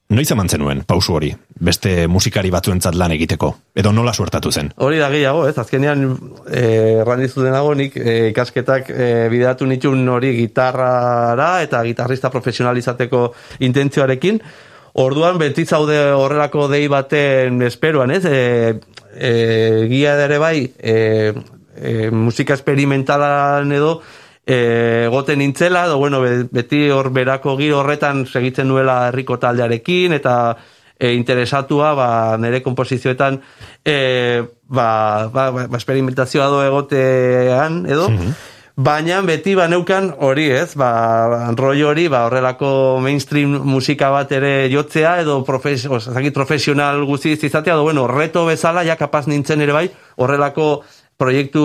[0.10, 1.28] Noiz eman zenuen, pausu hori,
[1.62, 4.72] beste musikari batzuentzat lan egiteko, edo nola suertatu zen?
[4.82, 5.54] Hori da gehiago, ez?
[5.62, 6.02] Azkenean,
[6.50, 13.22] eh, errandizu denago, nik eh, ikasketak eh, bideratu nituen hori gitarrara eta gitarrista profesionalizateko
[13.70, 14.42] intentzioarekin.
[14.98, 18.24] Orduan, beti zaude horrelako dei baten esperoan, ez?
[18.26, 18.80] E,
[19.14, 19.32] e,
[19.94, 21.36] gia ere bai, e,
[21.82, 24.02] e, musika esperimentalan edo,
[24.46, 30.14] e, goten nintzela, edo bueno, be- beti hor berako giro horretan segitzen nuela herriko taldearekin,
[30.14, 30.58] eta
[31.00, 33.40] e, interesatua ba, nire komposizioetan
[33.86, 38.10] e, ba, ba, ba, ba, esperimentazioa do egotean edo,
[38.80, 44.70] Baina beti ba neukan hori ez, ba, rollo hori, ba, horrelako mainstream musika bat ere
[44.72, 46.00] jotzea, edo profes, o,
[46.32, 50.86] profesional guztiz izatea, edo bueno, reto bezala, ja kapaz nintzen ere bai, horrelako
[51.20, 51.64] proiektu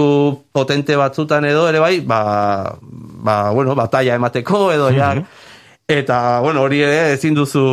[0.53, 2.77] potente batzutan edo ere bai, ba,
[3.25, 5.15] ba bueno, batalla emateko edo ja,
[5.87, 7.65] eta bueno, hori ere ezin duzu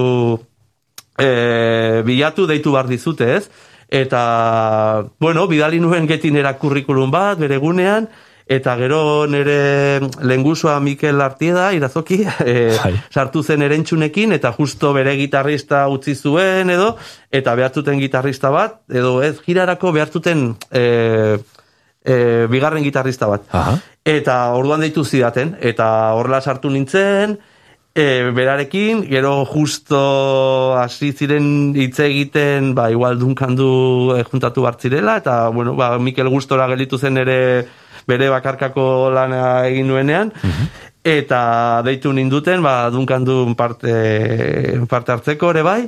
[1.17, 3.49] e, bilatu deitu behar dizute, ez?
[3.91, 8.07] Eta, bueno, bidali nuen getinera kurrikulum bat, bere gunean,
[8.51, 12.55] eta gero nire lengusua Mikel Artieda, irazoki, e,
[13.11, 16.93] sartu zen erentxunekin, eta justo bere gitarrista utzi zuen, edo,
[17.32, 20.86] eta behartuten gitarrista bat, edo ez, girarako behartuten e,
[22.04, 23.47] e, bigarren gitarrista bat.
[23.52, 23.78] Aha.
[24.06, 25.88] Eta orduan deitu zidaten, eta
[26.18, 27.38] horrela sartu nintzen,
[27.93, 35.49] e, berarekin, gero justo hasi ziren hitz egiten, ba, igual dunkandu e, juntatu bartzirela, eta,
[35.49, 37.39] bueno, ba, Mikel Gustora gelitu zen ere
[38.08, 40.32] bere bakarkako lana egin nuenean,
[41.06, 45.82] eta deitu ninduten, ba, dunkandu parte, parte hartzeko ere bai,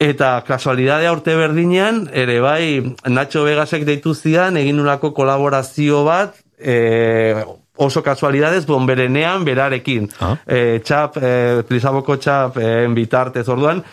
[0.00, 2.80] Eta kasualidadea urte berdinean, ere bai,
[3.12, 7.34] Nacho Vegasek deitu zidan, egin nulako kolaborazio bat, e,
[7.76, 10.08] oso kasualidadez, bonberenean berarekin.
[10.24, 10.38] Ah.
[10.46, 11.32] E, txap, e,
[11.68, 13.84] Lizaboko txap, e, bitartez orduan,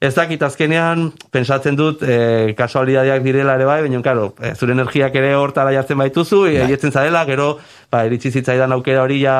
[0.00, 5.16] Ez dakit azkenean, pensatzen dut, e, kasualidadeak direla ere bai, baina, karo, e, zure energiak
[5.18, 7.48] ere hortara jartzen baituzu, e, eietzen zarela, gero,
[7.90, 9.34] ba, iritsi zitzaidan aukera hori ja,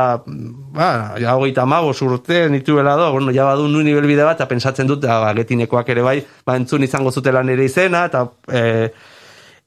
[0.75, 0.89] ba,
[1.23, 4.91] ja hogeita amabos urte nituela do, bueno, ja badu nu nivel bide bat, eta pensatzen
[4.91, 8.91] dut, ba, getinekoak ere bai, ba, entzun izango zutela nire izena, eta, e,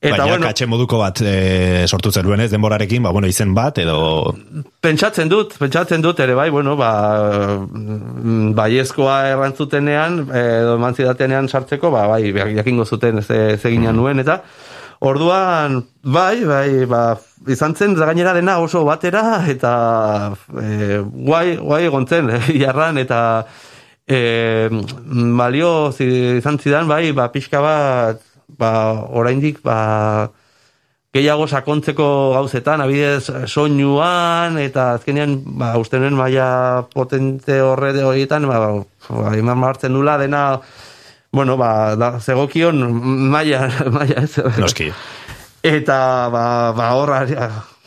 [0.02, 2.50] eta, Baina bueno, katxe moduko bat e, sortu zenuen ez?
[2.50, 4.34] Denborarekin, ba, bueno, izen bat, edo...
[4.82, 6.90] Pentsatzen dut, pentsatzen dut ere bai, bueno, ba,
[7.62, 14.24] mm, baiezkoa errantzutenean, edo eman zidatenean sartzeko, ba, bai, jakingo zuten ze, ze ginen nuen,
[14.26, 14.40] eta
[15.06, 17.04] orduan, bai, bai, ba,
[17.54, 19.76] izan zen, gainera dena oso batera, eta
[20.58, 20.98] e,
[21.30, 22.34] guai, guai egon zen,
[22.64, 23.22] jarran, eta
[24.10, 24.68] e,
[25.38, 28.72] balio izan zidan, bai, ba, pixka bat, ba,
[29.10, 30.32] oraindik, ba,
[31.12, 38.62] gehiago sakontzeko gauzetan, abidez soinuan, eta azkenean, ba, uste nuen maia potente horre horietan, ba,
[39.10, 40.62] ba, eman martzen nula dena,
[41.32, 42.80] bueno, ba, da, zegokion
[43.32, 44.38] maia, maia ez.
[44.60, 44.92] Noski.
[45.64, 47.26] Eta, ba, ba horra,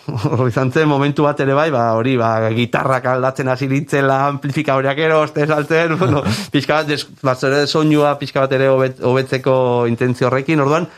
[0.37, 5.01] hor izan zen momentu bat ere bai, ba, hori, ba, gitarrak aldatzen hasi nintzela, amplifikadoreak
[5.07, 9.57] ero, oste saltzen, bueno, pixka bat, des, ba, zure soinua pixka bat ere hobet, hobetzeko
[9.91, 10.89] intentzio horrekin, orduan,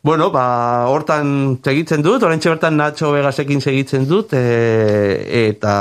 [0.00, 5.72] Bueno, ba, hortan segitzen dut, oraintxe bertan Nacho Vegasekin segitzen dut, e, eta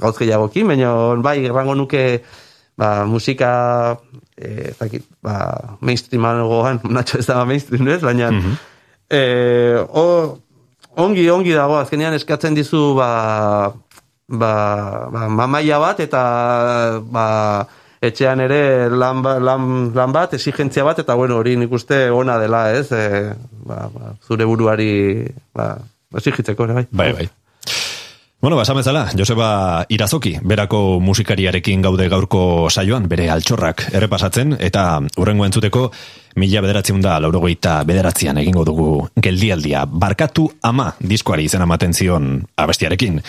[0.00, 2.22] gauz gehiagokin, baina bai, errango nuke
[2.80, 3.52] ba, musika
[4.36, 5.36] e, ez dakit, ba,
[5.84, 8.00] mainstreaman gogan, Nacho ez da mainstream, ez?
[8.00, 8.32] Baina,
[9.12, 9.22] e,
[9.84, 10.06] o,
[10.96, 13.72] ongi, ongi dago, azkenean eskatzen dizu, ba,
[14.28, 14.52] ba,
[15.12, 16.22] ba, mamaia bat, eta,
[17.12, 17.26] ba,
[18.02, 22.38] etxean ere lan, ba- lan, lan bat, exigentzia bat, eta bueno, hori nik uste ona
[22.42, 22.88] dela, ez?
[22.92, 23.32] E,
[23.66, 24.90] ba, ba, zure buruari
[25.54, 25.76] ba,
[26.14, 26.86] exigitzeko, ere bai.
[26.90, 27.28] Bai, bai.
[28.42, 35.46] Bueno, basan bezala, Joseba Irazoki, berako musikariarekin gaude gaurko saioan, bere altxorrak errepasatzen, eta urrengo
[35.46, 35.84] entzuteko,
[36.42, 39.84] mila bederatzen da laurogeita bederatzean egingo dugu geldialdia.
[39.86, 43.22] Barkatu ama diskoari izan amaten zion abestiarekin.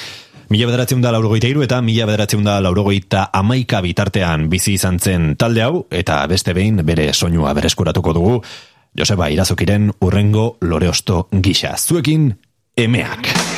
[0.49, 5.35] Mila bederatzen da laurogeita iru eta mila bederatzen da laurogeita amaika bitartean bizi izan zen
[5.37, 8.39] talde hau, eta beste behin bere soinua bereskuratuko dugu,
[8.97, 11.77] Joseba Irazokiren urrengo loreosto gisa.
[11.77, 12.31] Zuekin,
[12.73, 13.52] emeak.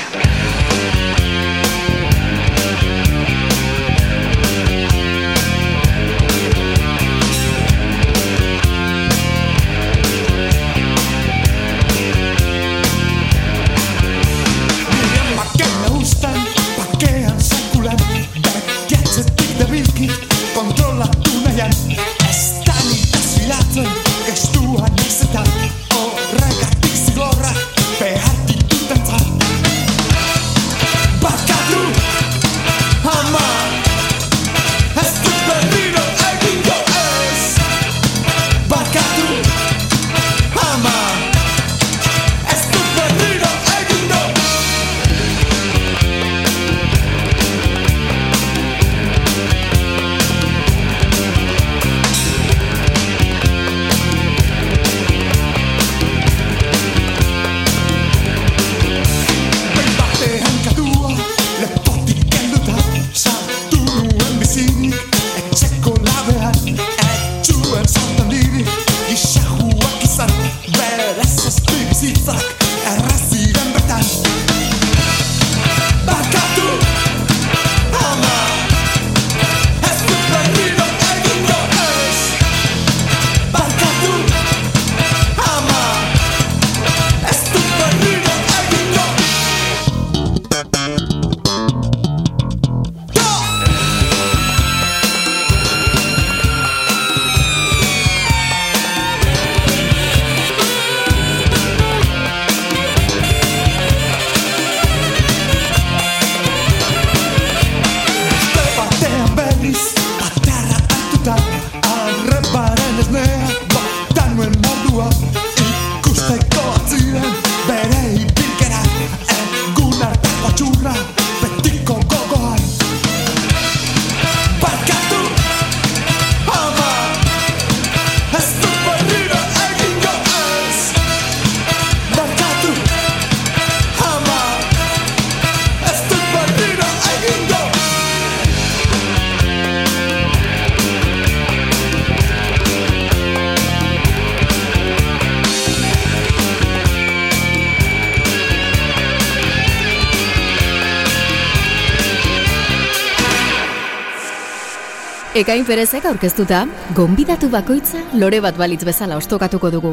[155.35, 156.61] Ekain perezek aurkeztuta,
[156.95, 159.91] gonbidatu bakoitza lore bat balitz bezala ostokatuko dugu.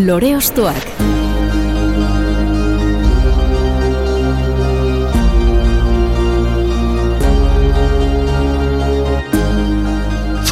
[0.00, 1.15] Lore ostoak.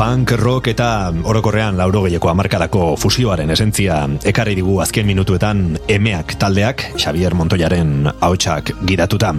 [0.04, 6.82] Funk, rock eta orokorrean lauro gehiako amarkadako fusioaren esentzia ekarri digu azken minutuetan emeak taldeak
[6.98, 9.30] Xavier Montoyaren hautsak gidatuta.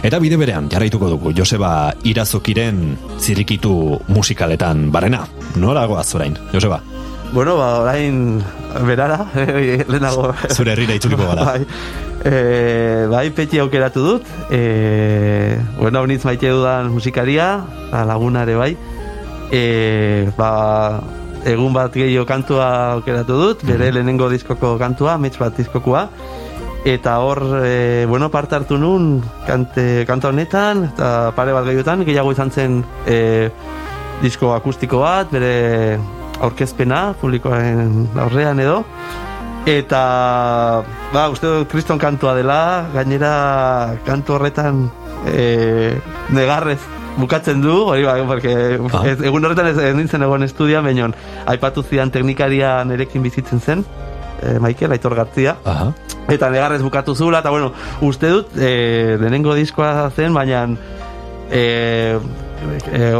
[0.00, 2.80] Eta bide berean jarraituko dugu Joseba Irazokiren
[3.18, 3.74] zirikitu
[4.08, 5.26] musikaletan barena.
[5.60, 6.80] Nora goaz orain, Joseba?
[7.34, 8.40] Bueno, ba, orain
[8.88, 9.26] berara,
[9.92, 10.32] lehenago.
[10.48, 11.44] Zure herrira itzuliko gara.
[11.52, 11.68] bai,
[12.24, 14.34] e, bai, peti aukeratu dut.
[14.48, 17.58] E, bueno, honitz maite dudan musikaria,
[17.92, 18.72] lagunare bai
[19.54, 21.00] e, ba,
[21.46, 23.94] egun bat gehiago kantua aukeratu dut, bere mhm.
[23.98, 26.08] lehenengo diskoko kantua, mitz bat diskokua,
[26.84, 32.34] eta hor, e, bueno, parte hartu nun kante, kanta honetan, eta pare bat gehiotan, gehiago
[32.34, 33.18] izan zen e,
[34.24, 36.00] disko akustiko bat, bere
[36.44, 38.82] aurkezpena, publikoaren aurrean edo,
[39.70, 40.02] eta
[41.14, 42.58] ba, uste dut kriston kantua dela,
[42.92, 44.88] gainera kantu horretan
[45.30, 45.94] e,
[46.34, 46.80] negarrez
[47.16, 48.54] bukatzen du, hori bai, porque
[48.92, 49.04] ah.
[49.06, 51.10] ez, egun horretan ez, ez nintzen egon estudia, baina
[51.50, 53.84] aipatu zidan teknikaria nerekin bizitzen zen,
[54.42, 55.56] e, Michael, Aitor Gartzia.
[55.64, 55.92] Aha.
[56.32, 60.64] Eta negarrez bukatu zula, eta bueno, uste dut, e, denengo diskoa zen, baina
[61.50, 62.18] e,
[62.92, 63.12] e,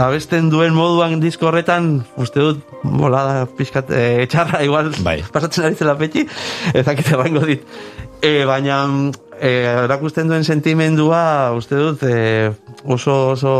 [0.00, 5.20] abesten duen moduan disko horretan, uste dut, mola da, pixkat, e, etxarra, igual, bai.
[5.32, 6.26] pasatzen ari zela petxi,
[6.74, 7.66] ezakite rango dit.
[8.24, 8.84] E, baina
[9.40, 9.50] e,
[9.84, 12.50] erakusten duen sentimendua uste dut e,
[12.84, 13.54] oso oso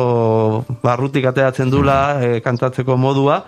[0.82, 3.44] barrutik ateratzen dula e, kantatzeko modua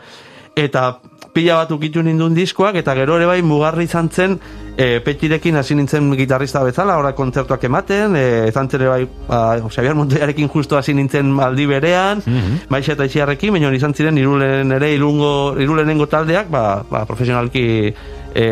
[0.59, 0.99] eta
[1.33, 4.35] pila bat ukitu nindun diskoak, eta gero ere bai mugarri izan zen,
[4.75, 9.41] e, petirekin hasi nintzen gitarrista bezala, ora kontzertuak ematen, e, izan zen ere bai, ba,
[9.69, 12.67] Xabier Montoyarekin justo hasi nintzen aldi berean, mm -hmm.
[12.75, 17.95] Maixa eta Itxiarrekin, baina izan ziren irulen ere irungo, irulenengo taldeak, ba, ba, profesionalki
[18.35, 18.49] e,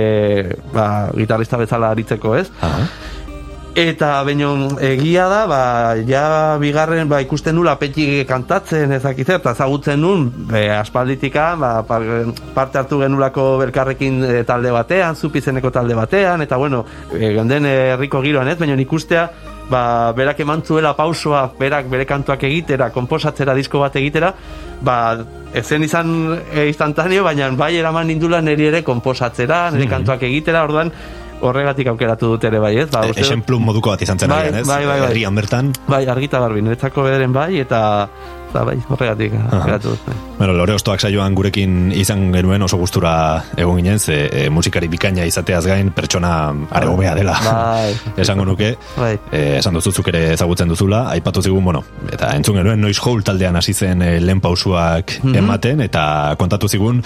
[0.72, 2.50] ba, gitarrista bezala aritzeko, ez?
[3.76, 5.56] Eta baino egia da, ba,
[6.08, 12.80] ja bigarren ba, ikusten nula peti kantatzen ezakitzer, eta zagutzen nun, be, aspalditika, ba, parte
[12.80, 18.48] hartu genulako belkarrekin e, talde batean, zupizeneko talde batean, eta bueno, e, genden herriko giroan
[18.48, 19.26] ez, baina ikustea,
[19.68, 19.82] ba,
[20.16, 24.32] berak eman zuela pausoa, berak bere kantuak egitera, komposatzera, disko bat egitera,
[24.80, 24.96] ba,
[25.52, 26.16] ezen izan
[26.48, 29.94] e, instantaneo, baina bai eraman nindula niri ere komposatzera, nire mm.
[29.98, 30.94] kantuak egitera, orduan,
[31.40, 32.88] horregatik aukeratu dut ere bai, ez?
[32.92, 34.66] Ba, e, Esenplu moduko bat izan zen bai, ez?
[34.66, 35.10] Bai, bai, bai.
[35.10, 35.74] Herrian bertan.
[35.88, 37.82] Bai, argita garbi, niretzako bederen bai, eta
[38.46, 40.06] eta bai, horregatik aukeratu dut.
[40.06, 40.16] Bai.
[40.38, 43.12] Bueno, lore ostoak saioan gurekin izan genuen oso gustura
[43.56, 46.32] egon ginen, ze e, musikari bikaina izateaz gain pertsona
[46.70, 47.36] aregobea dela.
[47.44, 47.92] Bai.
[48.24, 48.72] Esango nuke.
[48.96, 49.12] Bai.
[49.30, 53.56] E, esan duzuzuk ere ezagutzen duzula, aipatu zigun, bueno, eta entzun genuen noiz Hole taldean
[53.56, 57.02] hasi zen e, lehen pausuak mm ematen, eta kontatu zigun,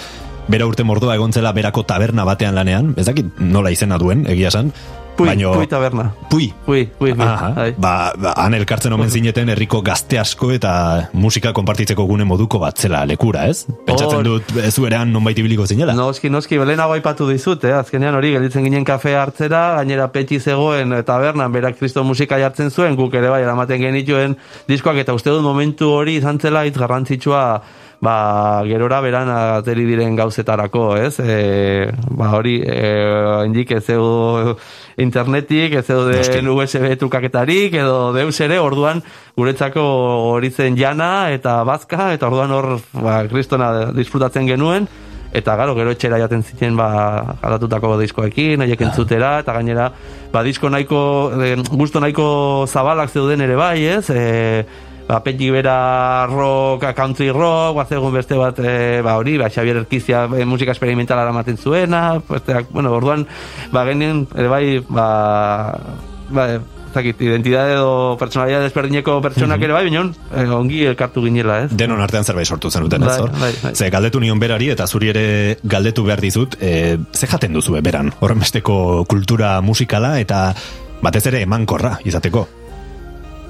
[0.47, 4.71] bera urte mordoa egontzela berako taberna batean lanean, ez dakit nola izena duen, egia san,
[5.15, 6.05] Pui, baino, pui taberna.
[6.29, 6.53] Pui.
[6.65, 7.25] Pui, pui, pui.
[7.25, 10.71] Aha, ba, ba, han elkartzen omen zineten herriko gazte asko eta
[11.13, 13.65] musika konpartitzeko gune moduko bat zela lekura, ez?
[13.87, 15.93] Pentsatzen dut ez uerean non baiti biliko zinela.
[15.97, 17.75] Noski, noski, belenago aipatu dizut, eh?
[17.77, 22.97] azkenean hori, gelditzen ginen kafe hartzera, gainera petxi zegoen tabernan, berak kristo musika jartzen zuen,
[22.99, 24.37] guk ere bai, eramaten genituen
[24.71, 27.45] diskoak, eta uste dut momentu hori izan zela hitz garrantzitsua
[28.01, 31.13] ba, gerora beran ateri diren gauzetarako, ez?
[31.21, 32.89] E, ba, hori, e,
[33.45, 33.85] indik ez
[34.97, 39.03] internetik, ez den USB trukaketarik, edo deus ere, orduan,
[39.37, 39.85] guretzako
[40.33, 44.89] hori zen jana eta bazka, eta orduan hor, ba, kristona disfrutatzen genuen,
[45.31, 49.91] eta gero, gero etxera jaten ziten ba, garatutako diskoekin, nahiek entzutera, eta gainera,
[50.33, 51.03] ba, disko nahiko,
[51.37, 54.09] e, gusto nahiko zabalak zeuden ere bai, ez?
[54.09, 59.49] E, ba, peti bera rock, country rock, ba, zegoen beste bat, e, ba, hori, ba,
[59.51, 63.27] Xavier Erkizia e, musika experimentala aramaten zuena, beste, bueno, orduan,
[63.75, 65.07] ba, genien, ere bai, ba,
[66.31, 66.45] ba,
[66.91, 71.75] zakit, identidade edo personalidad desberdineko pertsonak ere bai, bineon, eh, ongi elkartu ginela, ez?
[71.75, 73.17] Denon artean zerbait sortu zen duten, ez?
[73.19, 73.73] Bai, bai, bai.
[73.75, 75.25] Ze galdetu nion berari eta zuri ere
[75.63, 80.49] galdetu behar dizut, e, ze jaten duzu beran, horren besteko kultura musikala eta
[81.01, 82.47] batez ere emankorra izateko.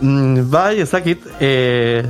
[0.02, 2.02] Mm, bai, ezakit, e,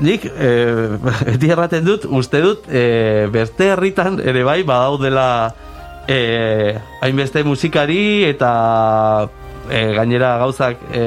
[0.00, 0.50] nik e,
[1.28, 5.28] beti erraten dut, uste dut, e, beste herritan ere bai, badaudela
[6.08, 8.52] e, hainbeste musikari eta
[9.68, 11.04] e, gainera gauzak e,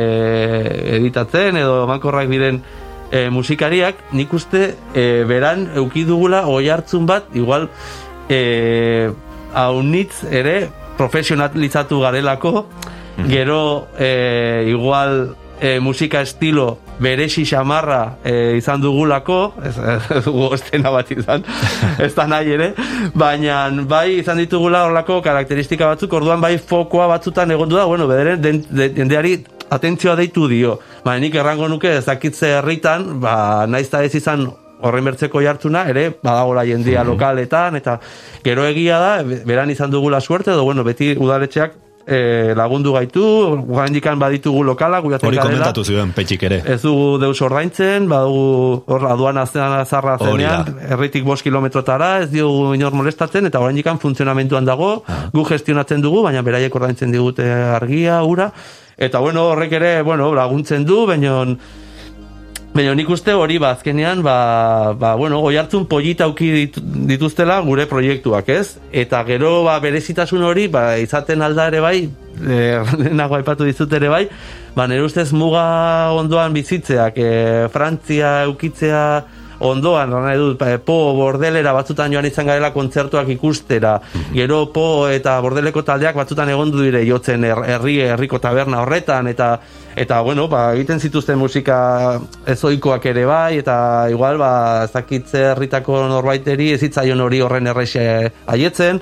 [1.00, 2.62] editatzen edo mankorrak diren
[3.10, 7.66] e, musikariak, nik uste e, beran eukidugula oi hartzun bat, igual
[8.30, 9.10] e,
[9.58, 10.68] haunitz ere
[11.02, 12.68] profesionalizatu garelako,
[13.26, 20.92] gero e, igual e, musika estilo beresi xamarra e, izan dugulako, ez, ez dugu estena
[20.94, 21.44] bat izan,
[22.06, 22.72] ez da nahi ere,
[23.14, 28.42] baina bai izan ditugula horlako karakteristika batzuk, orduan bai fokoa batzutan egondu da, bueno, bederen,
[28.42, 29.38] den, dendeari
[29.70, 30.78] atentzioa deitu dio.
[31.06, 34.48] Ba, nik errango nuke ezakitze herritan, ba, naiz ez izan
[34.86, 37.98] horren bertzeko jartzuna, ere, badagola jendia lokaletan, eta
[38.46, 39.12] gero egia da,
[39.46, 43.22] beran izan dugula suerte, edo, bueno, beti udaletxeak e, lagundu gaitu,
[43.68, 46.62] guaindikan baditugu lokala, guiatzen Hori komentatu zuen, petxik ere.
[46.66, 52.72] Ez dugu deus ordaintzen, badugu hor aduan aztean azarra zenean, erritik bost kilometrotara, ez diogu
[52.78, 55.26] inor molestatzen, eta oraindikan funtzionamentuan dago, ah.
[55.34, 58.54] gu gestionatzen dugu, baina beraiek ordaintzen digute argia, ura,
[58.98, 61.44] eta bueno, horrek ere, bueno, laguntzen du, baina
[62.78, 66.68] Baina nik uste hori ba, azkenean, ba, ba, bueno, goi hartzun polita auki
[67.10, 68.78] dituztela gure proiektuak, ez?
[68.94, 72.04] Eta gero, ba, berezitasun hori, ba, izaten alda ere bai,
[72.54, 72.60] e,
[73.18, 74.22] nago aipatu dizut ere bai,
[74.78, 75.66] ba, nire ustez muga
[76.20, 77.32] ondoan bizitzeak, e,
[77.74, 79.02] Frantzia eukitzea
[79.60, 83.98] ondoan, nahi dut, ba, po bordelera batzutan joan izan garela kontzertuak ikustera,
[84.34, 89.58] gero po eta bordeleko taldeak batzutan egondu dire jotzen herri herriko taberna horretan, eta
[89.98, 91.80] eta bueno, ba, egiten zituzten musika
[92.46, 93.78] ezoikoak ere bai, eta
[94.14, 98.08] igual, ba, zakitze herritako norbaiteri ezitzaion hori horren errexe
[98.46, 99.02] aietzen,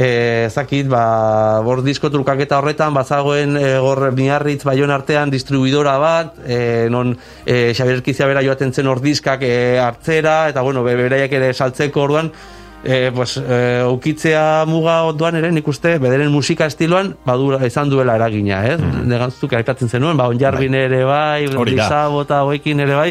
[0.00, 6.38] e, zakit, ba, bor disko trukaketa horretan, bazagoen e, gor miarritz baion artean distribuidora bat,
[6.46, 7.12] e, non
[7.44, 12.06] e, Xabier Kizia bera joaten zen hor diskak e, hartzera, eta bueno, beraiek ere saltzeko
[12.06, 12.32] orduan,
[12.80, 18.16] e, pues, e, ukitzea muga ondoan ere, nik uste, bederen musika estiloan, badura, izan duela
[18.16, 18.80] eragina, ez?
[18.80, 19.04] Mm.
[19.12, 20.84] Negantzuk aipatzen zenuen, ba, onjarbin bai.
[20.88, 23.08] ere bai, bizabo eta hoekin ere bai,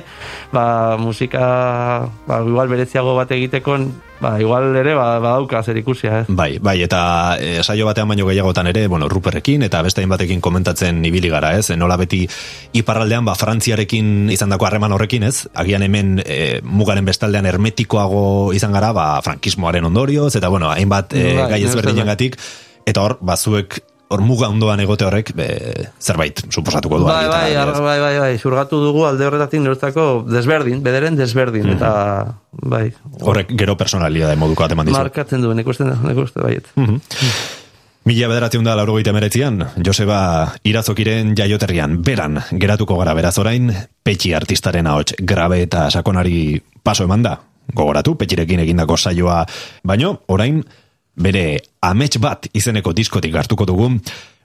[0.57, 0.67] ba,
[0.97, 1.47] musika,
[2.25, 3.83] ba, igual bereziago bat egiteko
[4.19, 6.25] ba, igual ere ba, badauka zer ikusia, eh?
[6.27, 11.03] Bai, bai, eta e, saio batean baino gehiagotan ere, bueno, Ruperrekin eta beste batekin komentatzen
[11.05, 11.69] ibili gara, ez?
[11.77, 12.25] Nola beti
[12.73, 15.47] iparraldean, ba, Frantziarekin izan dako harreman horrekin, ez?
[15.53, 21.33] Agian hemen e, mugaren bestaldean hermetikoago izan gara, ba, frankismoaren ondorioz, eta bueno, hainbat e,
[21.39, 22.09] Bai, gai ezberdinen
[22.89, 23.35] eta hor, ba,
[24.10, 25.48] zuek hor muga ondoan egote horrek be,
[26.02, 30.81] zerbait suposatuko du bai, bai, ar, bai, bai, bai, zurgatu dugu alde horretatik niretzako desberdin,
[30.81, 31.76] bederen desberdin, mm -hmm.
[31.76, 32.91] eta bai.
[33.22, 34.98] Horrek gero personalia da moduko ateman dizu.
[34.98, 36.65] Markatzen duen, ikusten da, ikusten baiet.
[36.76, 36.99] Mm -hmm.
[38.06, 43.72] Mila bederatzen da laurogeita meretzian, Joseba irazokiren jaioterrian, beran, geratuko gara beraz orain,
[44.03, 47.40] petxi artistaren ahots grabe eta sakonari paso eman da.
[47.76, 49.45] Gogoratu, petxirekin egindako saioa,
[49.84, 50.64] baino, orain,
[51.19, 53.91] bere amets bat izeneko diskotik hartuko dugu,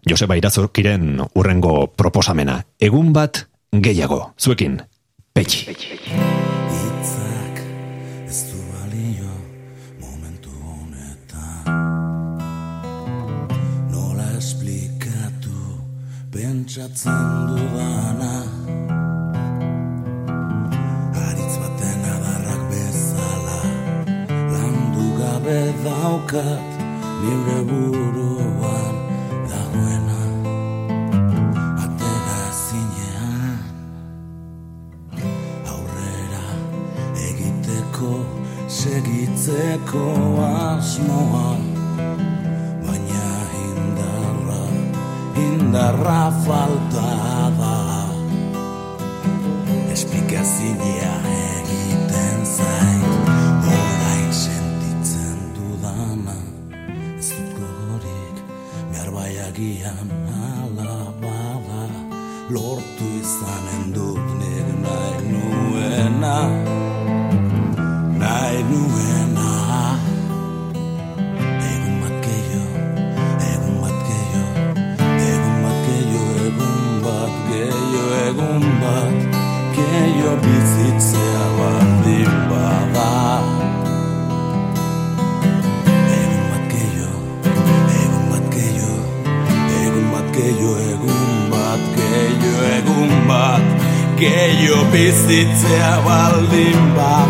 [0.04, 2.58] Joseba Irazokiren urrengo proposamena.
[2.80, 4.82] Egun bat gehiago, zuekin,
[5.32, 5.70] petxi.
[5.70, 7.62] Itzak
[8.28, 9.32] ez du balio
[10.02, 11.64] momentu honetan
[13.94, 15.80] Nola esplikatu
[16.34, 17.24] pentsatzen
[17.54, 17.63] dudana
[25.44, 26.64] gabe daukat
[27.20, 28.94] nire buruan
[29.44, 30.22] dagoena
[31.84, 33.60] Atera zinean
[35.68, 36.48] aurrera
[37.28, 38.24] egiteko
[38.68, 40.06] segitzeko
[40.48, 41.60] asmoa
[42.88, 43.28] baina
[43.68, 44.64] indarra
[45.44, 47.12] indarra falta
[47.60, 47.76] da.
[49.92, 51.33] Esplikazioa
[59.54, 61.86] baiagian ala bada
[62.50, 66.73] lortu izanen dut nik nahi nuena
[95.04, 97.23] bizitzea baldin bada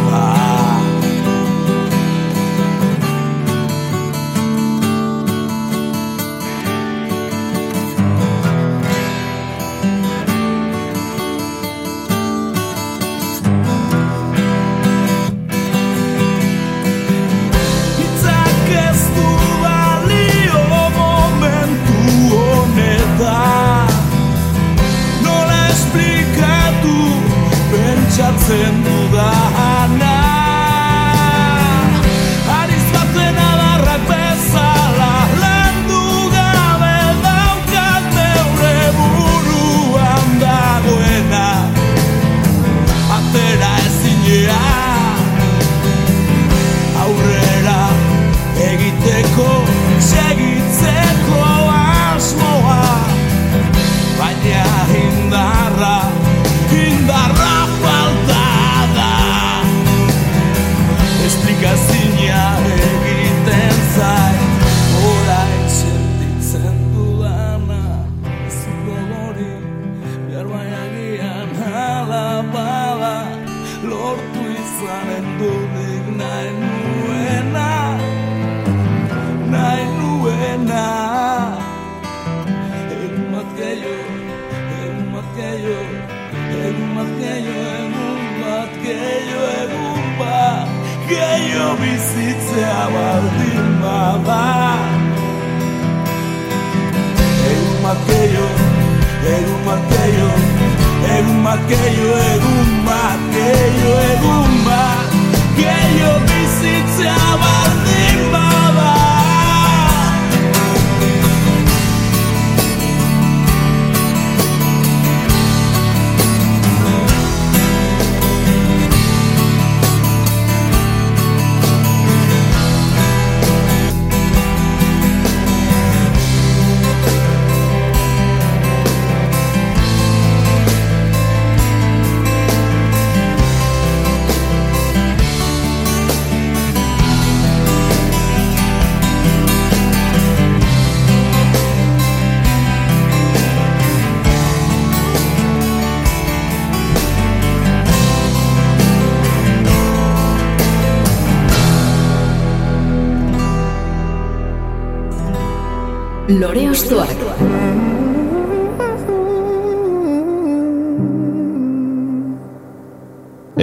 [156.74, 157.10] Ostoak.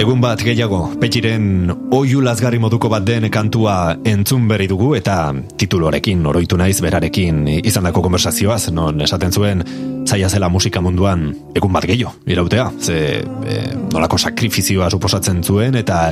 [0.00, 5.18] Egun bat gehiago, petxiren oiu lazgarri moduko bat den kantua entzun berri dugu eta
[5.60, 9.60] titulorekin oroitu naiz berarekin izandako konversazioaz, non esaten zuen
[10.08, 13.60] zaila zela musika munduan egun bat gehiago, irautea, ze e,
[13.92, 16.06] nolako sakrifizioa suposatzen zuen eta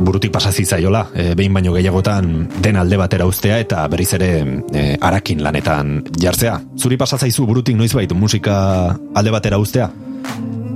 [0.00, 4.30] burutik pasazi zaiola, e, behin baino gehiagotan den alde batera ustea eta berriz ere
[4.72, 6.58] e, arakin lanetan jartzea.
[6.78, 8.56] Zuri pasazaizu burutik noizbait musika
[9.14, 9.90] alde batera ustea?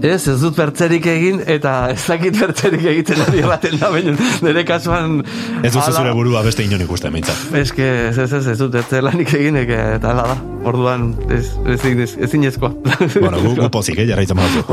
[0.05, 4.13] Ez, ez dut bertzerik egin, eta ez dakit bertzerik egiten ari baten da, baina
[4.45, 5.23] nire kasuan...
[5.65, 7.39] Ez duzu zure burua beste inon ikusten, meintzat.
[7.57, 10.37] Ez que, ez, ez, ez, ez dut bertze lanik egin, eta ala da,
[10.69, 12.75] orduan, ez, ez, ez, ez inezkoa.
[13.17, 14.65] Bueno, gu, gu pozik, eh, jarraitzen mazu.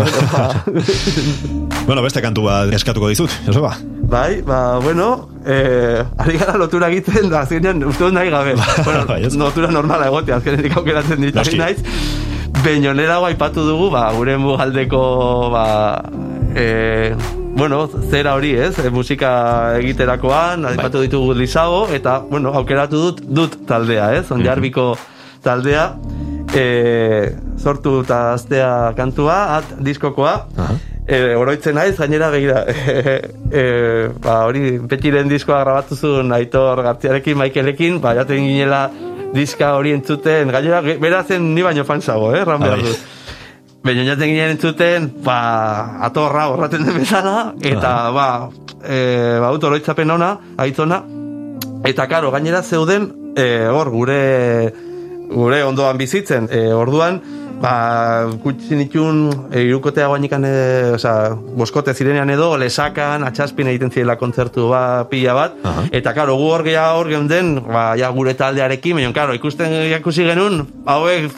[1.87, 3.73] bueno, beste kantua eskatuko dizut, Joseba?
[4.11, 5.09] Bai, ba, bueno,
[5.47, 8.57] eh, ari gara lotura egiten, da, azkenean, uste dut nahi gabe.
[8.83, 9.35] bueno, Bai, ez.
[9.39, 11.61] lotura normala egotea, azkenean aukeratzen ditu Noski.
[12.63, 12.75] Naiz.
[12.75, 16.03] Beñonera aipatu dugu, ba, gure mugaldeko, ba,
[16.55, 17.15] e,
[17.55, 18.79] bueno, zera hori, ez?
[18.79, 24.31] E, musika egiterakoan, aipatu ditugu Lisago, eta, bueno, aukeratu dut, dut taldea, ez?
[24.31, 24.97] Onjarbiko
[25.43, 25.97] taldea,
[26.55, 30.92] e, sortu eta aztea kantua, at diskokoa, Aha.
[31.07, 33.15] E, oroitzen naiz, gainera begira, e,
[33.51, 33.63] e,
[34.23, 38.85] ba, hori, petiren diskoa grabatu zuen Aitor Gartziarekin, Maikelekin, ba, jaten ginela
[39.33, 43.09] diska hori entzuten, gainera, ge- bera zen ni baino fansago, eh, ran behar dut.
[43.83, 45.39] Baina jaten ginen entzuten, ba,
[46.07, 48.27] atorra horraten den bezala, eta, ba,
[48.83, 49.01] e,
[49.41, 51.01] ba, auto oroitzapen ona, aitzona,
[51.83, 54.21] eta karo, gainera zeuden, e, hor, gure,
[55.33, 57.19] gure ondoan bizitzen, e, orduan,
[57.63, 60.55] ba, kutsi nitun, e, irukotea guainikan, e,
[60.97, 61.13] oza,
[61.55, 65.85] boskote zirenean edo, lesakan, atxaspin egiten zirela kontzertu ba, pila bat, Aha.
[65.95, 70.27] eta karo, gu hor geha hor geunden, ba, ja gure taldearekin, baina, karo, ikusten ikusi
[70.27, 71.31] genuen, hauek,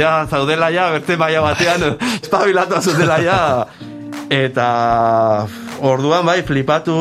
[0.00, 1.84] ja, zaudela ja, berte maia batean,
[2.22, 3.38] espabilatu zutela ja,
[4.32, 4.70] eta
[5.84, 6.96] orduan bai, flipatu,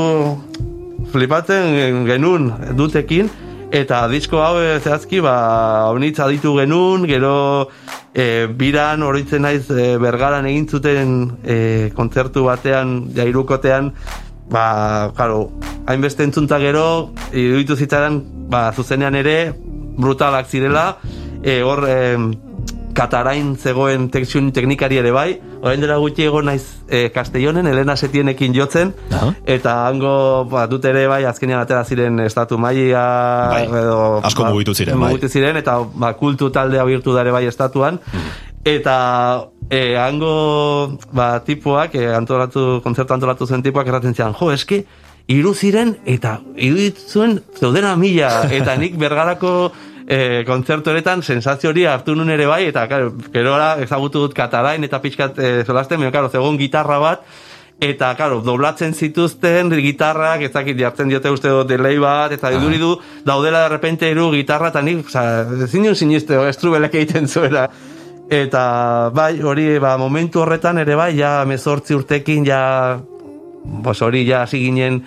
[1.16, 3.32] flipatzen genuen dutekin,
[3.72, 7.70] eta disko hau eh, zehazki, ba, honitza ditu genuen, gero
[8.14, 11.58] e, biran oroitzen naiz e, bergaran egin zuten e,
[11.96, 13.92] kontzertu batean, jairukotean,
[14.52, 15.50] ba, claro,
[15.88, 19.38] hainbeste entzunta gero, iruditu zitzaren, ba, zuzenean ere,
[19.98, 20.88] brutalak zirela,
[21.44, 22.45] e, hor, e,
[22.96, 25.28] katarain zegoen tekstun teknikari ere bai,
[25.62, 29.32] orain dela gutxi egon naiz e, Castellonen, Elena Setienekin jotzen, Aha.
[29.58, 30.14] eta hango
[30.52, 33.06] ba, dut ere bai azkenean atera ziren estatu maila
[33.52, 35.12] Bai, edo asko mugitu ziren, bai.
[35.14, 38.00] mugitu ziren eta ba, kultu taldea bihurtu dare bai estatuan.
[38.66, 38.98] Eta
[39.70, 44.86] e, hango ba, tipuak e, antolatu, kontzertu antolatu zen tipuak erraten zian, jo, eski
[45.28, 48.46] hiru ziren eta iruditzuen zeudena mila.
[48.60, 49.72] Eta nik bergarako
[50.08, 54.84] e, kontzertu honetan sensazio hori hartu nun ere bai eta claro, gerora ezagutu dut katarain
[54.84, 57.28] eta pixkat e, zolasten, baina claro, zegoen gitarra bat
[57.80, 62.80] eta, claro, doblatzen zituzten gitarrak, ez dakit jartzen diote uste dut delay bat, eta iduri
[62.80, 62.94] du
[63.26, 67.68] daudela de repente hiru gitarra, eta nik, oza, ezin nuen siniste, estrubelek egiten zuela.
[68.32, 72.62] Eta, bai, hori, ba, momentu horretan ere bai, ja, mezortzi urtekin, ja,
[73.66, 75.02] bos hori, ja, hasi ginen,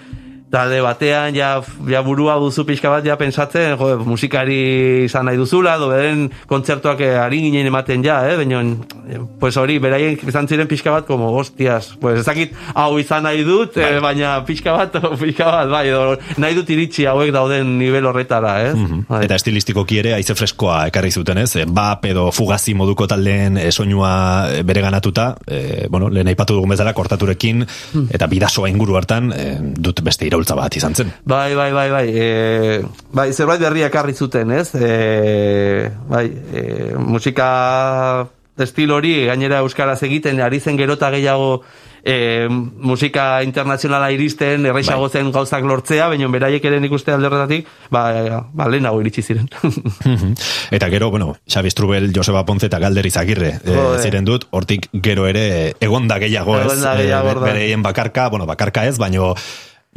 [0.51, 1.59] talde batean, ja,
[1.89, 7.03] ja burua duzu pixka bat, ja, pensatzen, jo, musikari izan nahi duzula, edo beren kontzertuak
[7.05, 8.63] eh, ari ginen ematen ja, eh, baina,
[9.09, 13.27] eh, pues hori, beraien izan ziren pixka bat, como, hostias, pues ez dakit, hau izan
[13.29, 17.77] nahi dut, eh, baina pixka bat, pixka bat, bai, edo, nahi dut iritsi hauek dauden
[17.79, 18.75] nivel horretara, ez?
[19.09, 19.23] Bai.
[19.29, 21.51] Eta estilistikoki ere haize freskoa ekarri zuten, ez?
[21.61, 24.13] E, Bap edo fugazi moduko taldeen e, soinua
[24.55, 27.67] e, bereganatuta, e, bueno, lehen aipatu dugun bezala kortaturekin
[28.15, 29.47] eta bidasoa inguru hartan e,
[29.77, 31.13] dut beste iraultza bat izan zen.
[31.29, 32.07] Bai, bai, bai, bai.
[32.09, 32.81] E,
[33.13, 34.71] bai, zerbait berria ekarri zuten, ez?
[34.75, 36.65] E, bai, e,
[36.99, 38.29] musika
[38.59, 41.61] estil hori gainera euskaraz egiten ari zen gerota gehiago
[42.03, 45.13] e, musika internazionala iristen, erraisago Bai.
[45.13, 48.03] zen gauzak lortzea, baina beraiek ere nik uste alderretatik, ba,
[48.51, 49.47] ba lehenago iritsi ziren.
[50.75, 54.03] Eta gero, bueno, Xabi Strubel, Joseba Ponce eta Galder Izagirre e, Jode.
[54.03, 57.53] ziren dut, hortik gero ere egonda gehiago ez, Egonda E, gehiago, orduan.
[57.53, 59.35] bereien bakarka, bueno, bakarka ez, baino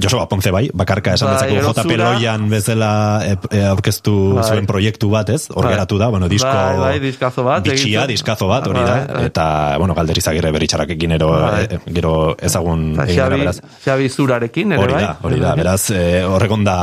[0.02, 1.82] Joseba Ponce bai, bakarka esan Bai, dezakegu gero J.
[1.84, 1.92] zura.
[1.92, 2.92] Peloian bezala
[3.28, 4.46] e, e, aurkeztu Bai.
[4.48, 5.50] zuen proiektu bat, ez?
[5.52, 5.74] Hor Bai.
[5.76, 9.26] geratu da, bueno, disko Bai, bai, diskazo bat bitxia, diskazo bat, hori da, Bai, bai.
[9.30, 9.46] eta,
[9.78, 11.68] bueno, Galder Izagirre beritxarrakekin ero, Bai.
[11.70, 13.62] e, gero ezagun egin Xabi, beraz.
[13.84, 15.04] Xabi Zurarekin, ere Hori bai.
[15.04, 16.78] da, hori da, beraz, e, horrekon da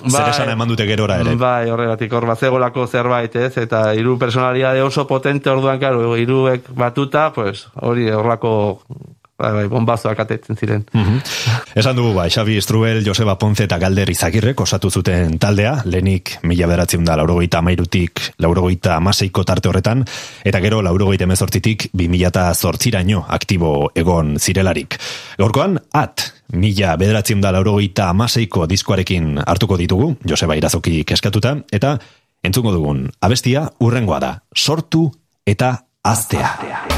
[0.00, 0.30] zer Bai.
[0.30, 1.36] esana eman dute gerora ere.
[1.36, 3.56] Bai, horregatik, hor bazegolako zerbait, ez?
[3.58, 8.82] Eta hiru personalidade oso potente orduan, claro, hiruek batuta, pues, hori horrelako
[9.38, 10.84] bai, bai, bombazoak atetzen ziren.
[10.92, 11.18] Mhm.
[11.74, 16.68] Esan dugu, ba, Xabi Struel, Joseba Ponce eta Galder Izagirrek osatu zuten taldea, lehenik mila
[16.70, 20.04] bederatzen da laurogeita amairutik laurogeita amaseiko tarte horretan,
[20.44, 24.98] eta gero laurogeita emezortzitik bi mila eta zortziraino aktibo egon zirelarik.
[25.38, 31.98] Gaurkoan, at, mila bederatzen da laurogeita amaseiko diskoarekin hartuko ditugu, Joseba Irazoki keskatuta, eta
[32.44, 35.08] entzungo dugun, abestia urrengoa da, sortu
[35.46, 36.58] eta aztea.
[36.62, 36.93] Lore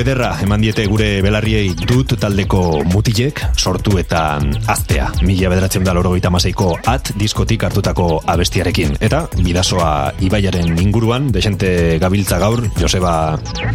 [0.00, 4.38] Ederra eman diete gure belarriei dut taldeko mutilek sortu eta
[4.70, 5.06] aztea.
[5.26, 8.96] Mila bederatzen da lorogeita maseiko at diskotik hartutako abestiarekin.
[9.04, 13.14] Eta bidasoa ibaiaren inguruan, desente gabiltza gaur, Joseba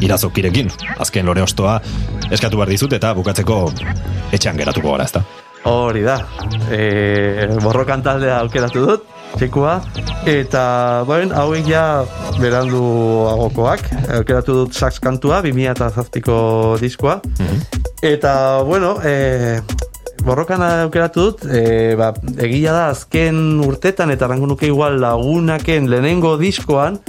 [0.05, 0.71] irazokirekin.
[0.99, 1.79] Azken lore ostoa
[2.29, 3.61] eskatu behar dizut eta bukatzeko
[4.31, 5.23] etxean geratuko gara, ezta?
[5.69, 6.21] Hori da.
[6.71, 9.79] E, borrokan taldea aukeratu dut, txekua.
[10.29, 10.63] Eta,
[11.07, 11.83] bueno, hauek ja
[12.39, 12.81] berandu
[13.33, 13.89] agokoak.
[14.09, 16.39] Aukeratu dut sax kantua, 2008ko
[16.81, 17.19] diskoa.
[18.01, 19.59] Eta, bueno, e,
[20.25, 22.11] borrokan aukeratu dut, e, ba,
[22.41, 26.99] egia da azken urtetan, eta rango nuke igual lagunaken lehenengo diskoan,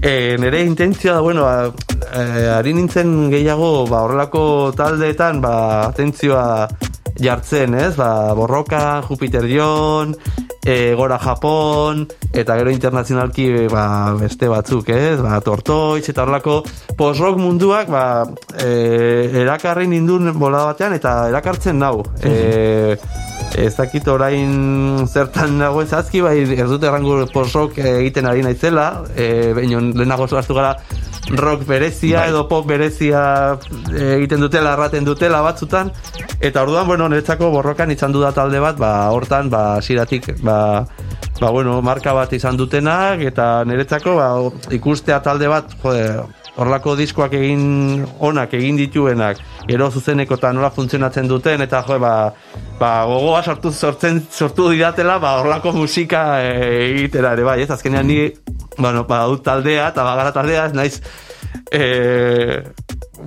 [0.00, 1.72] e, nire intentzioa da, bueno, ba,
[2.12, 5.56] e, ari nintzen gehiago, ba, horrelako taldeetan, ba,
[5.88, 6.46] atentzioa
[7.18, 7.94] jartzen, ez?
[7.96, 10.14] Ba, borroka, Jupiter John,
[10.66, 13.86] e, gora Japon, eta gero internazionalki ba,
[14.18, 15.20] beste batzuk, ez?
[15.22, 16.58] Ba, tortoitz eta horlako
[16.98, 18.26] post-rock munduak, ba,
[18.58, 22.02] e, erakarri nindun bola batean, eta erakartzen nau.
[22.18, 22.98] E,
[23.56, 29.54] ez dakit orain zertan nago ezazki, bai ez dut errangu post-rock egiten ari naizela, e,
[29.56, 30.74] baina lehenago zehaztu gara
[31.30, 32.28] rock berezia Bai.
[32.30, 33.58] edo pop berezia
[33.90, 35.90] egiten dutela, erraten dutela batzutan,
[36.40, 40.86] eta orduan, bueno, niretzako borrokan izan duda talde bat, ba, hortan, ba, siratik, ba,
[41.40, 44.28] ba, bueno, marka bat izan dutenak, eta niretzako, ba,
[44.76, 46.06] ikustea talde bat, jode,
[46.56, 52.12] horlako diskoak egin onak egin dituenak, gero zuzeneko eta nola funtzionatzen duten, eta jo, ba,
[52.80, 56.52] ba, gogoa sortu, sortzen, sortu didatela, ba, horlako musika e,
[56.94, 58.20] egitera ere, bai, ez, azkenean ni,
[58.78, 61.00] bueno, ba, dut taldea, eta bagara taldea, naiz,
[61.70, 62.62] e,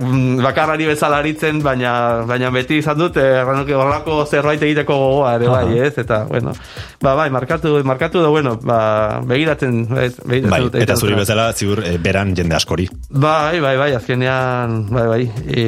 [0.00, 1.92] mm, bakarrari bezala aritzen, baina,
[2.28, 6.54] baina beti izan dut, erranuke horlako zerbait egiteko gogoa ere, bai, ez, eta, bueno,
[7.02, 8.80] ba, bai, markatu, markatu da, bueno, ba,
[9.26, 12.88] begiratzen, bai, begiratzen Bai, dut eta zuri bezala ziur e, beran jende askori.
[13.10, 15.66] Bai, bai, bai, azkenean, bai, bai, e,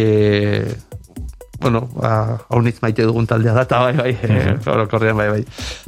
[1.62, 5.42] bueno, ba, haunitz maite dugun taldea da, eta bai, bai, e, orokorrean, bai, bai.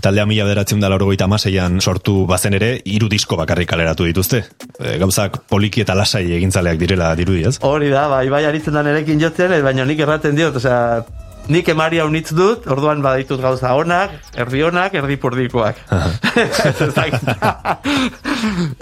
[0.04, 4.44] Taldea mila bederatzen da laurogeita amaseian sortu bazen ere, hiru disko bakarrik kaleratu dituzte.
[4.78, 7.58] E, gauzak poliki eta lasai egintzaleak direla dirudi, ez?
[7.66, 11.04] Hori da, bai, bai, aritzen da nerekin jotzen, eh, baina nik erraten diot, osea,
[11.48, 15.76] nik emari haunitz dut, orduan baditut gauza onak, erdi onak, erdi purdikoak.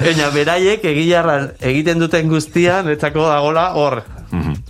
[0.02, 4.02] Eina, beraiek egilarran egiten duten guztian, etzako dagola hor,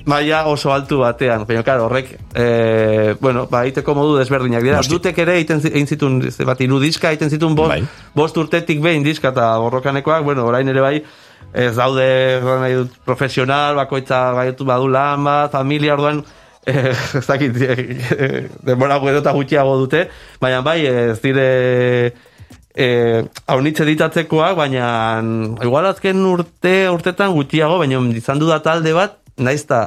[0.06, 1.46] maila oso altu batean.
[1.46, 4.80] Baina, claro, horrek, e, bueno, ba, egiteko modu desberdinak dira.
[4.80, 4.96] Noski.
[4.96, 8.08] Dutek ere egiten, egin zituen, ze bat, hiru diska, egiten zituen bost, Bai.
[8.14, 10.96] bost urtetik behin diska eta borrokanekoak, bueno, orain ere bai,
[11.52, 12.06] ez daude
[12.42, 16.24] nahi dut, profesional, bakoitza baitu badu lan bat, familia, orduan,
[16.66, 20.06] eh, ez dakit, eh, denbora gero eta gutxiago dute,
[20.40, 21.46] baina bai, ez dire
[22.74, 24.86] eh, haunitz editatzekoak, baina
[25.62, 29.82] igual azken urte, urtetan gutxiago, baina izan du da talde bat, naiz eta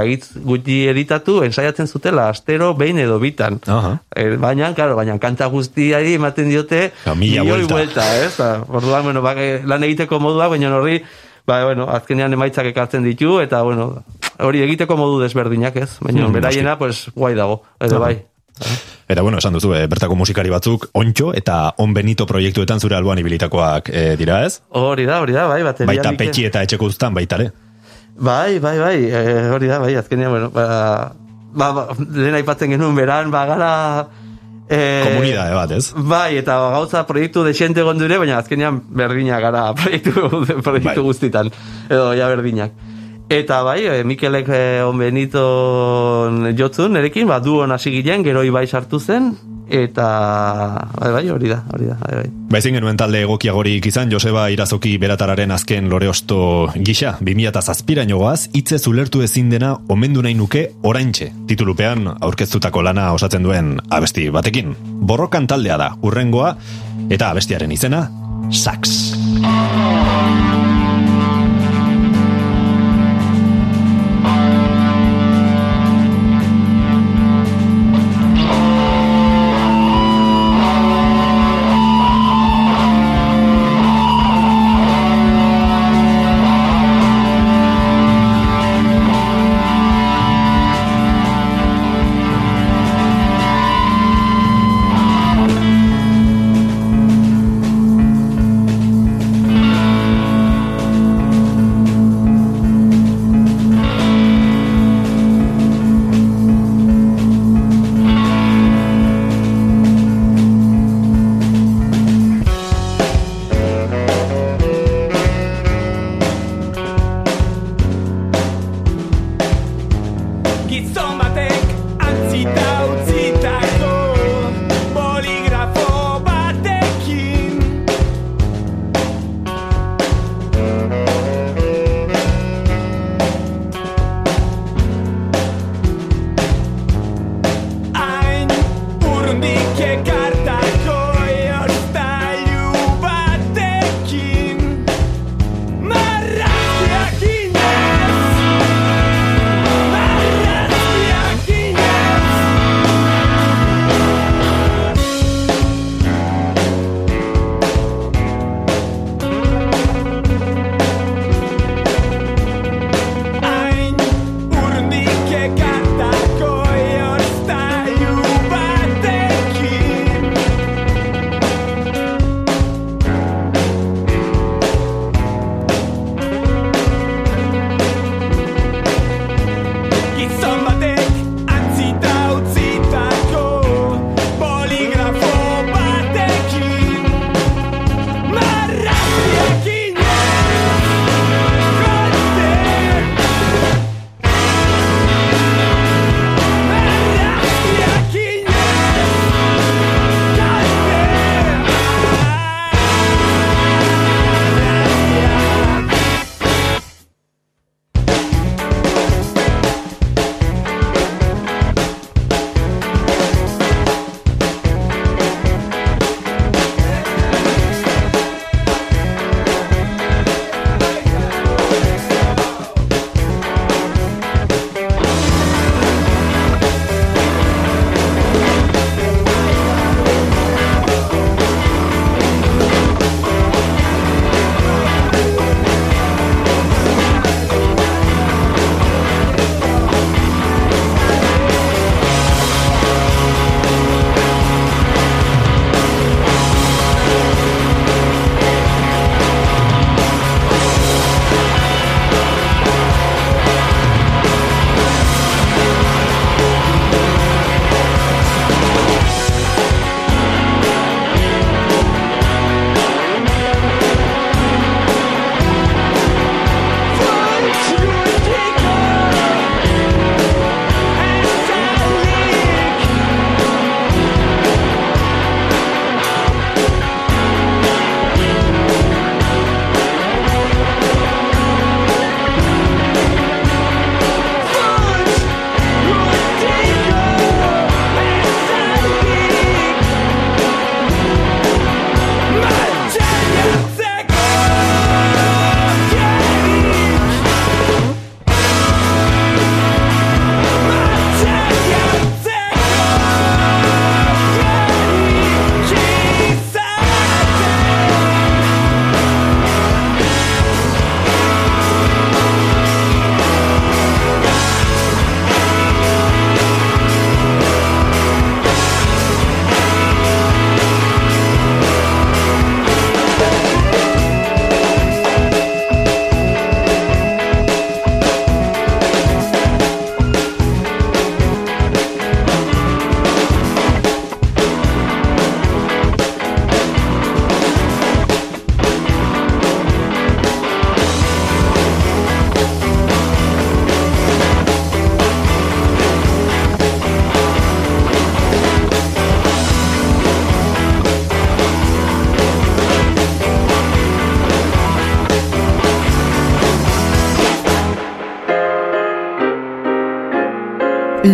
[0.00, 3.60] agitz gutxi editatu, ensaiatzen zutela, astero, behin edo bitan.
[3.66, 3.92] Aha.
[4.14, 8.04] Eh, baina, claro, baina kanta guztiari ematen diote Ja, mila milioi buelta.
[8.24, 8.36] ez?
[8.38, 11.02] Ba, Orduan, bueno, ba, eh, lan egiteko modua, baina horri,
[11.46, 14.02] ba, bueno, azkenean emaitzak ekartzen ditu, eta, bueno,
[14.38, 15.90] hori egiteko modu desberdinak, ez?
[16.00, 18.22] Baina, Hmm, beraiena, pues, guai dago, edo bai.
[19.08, 23.18] Eta bueno, esan duzu, e, bertako musikari batzuk ontxo eta on benito proiektuetan zure alboan
[23.20, 24.62] ibilitakoak e, dira ez?
[24.70, 25.86] Hori da, hori da, bai, bateria.
[25.92, 27.50] Baita petxi eta etxeko uztan baita ere.
[28.16, 31.12] Bai, bai, bai, eh, hori da, bai, azkenean, bueno, ba,
[31.52, 33.72] ba, ba lehen aipatzen genuen beran, ba, gara...
[34.68, 35.92] Eh, Komunidade bat, ez?
[35.92, 40.14] Bai, eta gauza proiektu desente gondure, baina azkenean berdinak gara proiektu,
[40.64, 41.04] proiektu Bai.
[41.04, 41.52] guztitan,
[41.90, 42.72] edo ja berdinak.
[43.28, 49.00] Eta bai, eh, Mikelek eh, onbeniton jotzun, nerekin, ba, duon hasi gilean, gero ibai sartu
[49.02, 49.34] zen,
[49.68, 50.06] eta
[50.98, 52.26] bai, bai, hori da, hori da, bai, bai.
[52.50, 56.38] Baizin genuen talde egokiagorik izan, Joseba Irazoki beratararen azken loreosto
[56.76, 63.42] gisa, 2008 goaz, hitzez ulertu ezin dena omendu nahi nuke oraintxe, titulupean aurkeztutako lana osatzen
[63.46, 64.76] duen abesti batekin.
[65.06, 66.56] Borrokan taldea da, urrengoa,
[67.10, 68.06] eta abestiaren izena,
[68.50, 69.16] Sax.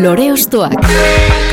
[0.02, 1.51] Lore Ostoak.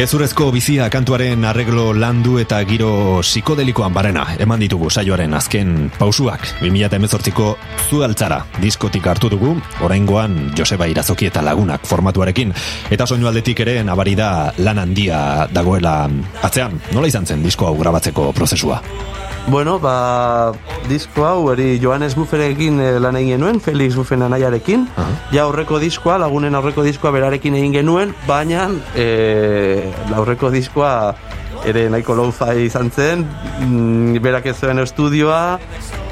[0.00, 6.46] Gezurezko bizia kantuaren arreglo landu eta giro psikodelikoan barena eman ditugu saioaren azken pausuak.
[6.62, 7.50] 2018ko
[7.90, 9.52] zu altzara diskotik hartu dugu,
[9.84, 12.56] oraingoan Joseba Irazoki eta lagunak formatuarekin.
[12.88, 15.20] Eta soinu aldetik ere nabari da lan handia
[15.52, 15.98] dagoela
[16.40, 18.80] atzean, nola izan zen disko hau grabatzeko prozesua?
[19.48, 20.52] Bueno, ba,
[20.88, 24.86] disko hau, eri Joanes Buferekin eh, lan egin genuen, Felix Bufen anaiarekin.
[25.32, 31.14] Ja aurreko diskoa, lagunen aurreko diskoa berarekin egin genuen, baina e, aurreko diskoa
[31.66, 33.24] ere nahiko low-fi izan zen,
[33.60, 35.58] mm, berak ez zuen estudioa,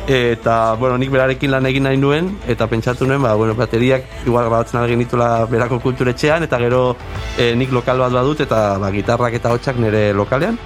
[0.09, 4.49] eta, bueno, nik berarekin lan egin nahi nuen, eta pentsatu nuen, ba, bueno, bateriak igual
[4.49, 6.83] grabatzen algin ditula berako kulturetxean, eta gero
[7.37, 10.59] e, nik lokal bat badut, eta ba, gitarrak eta hotxak nire lokalean.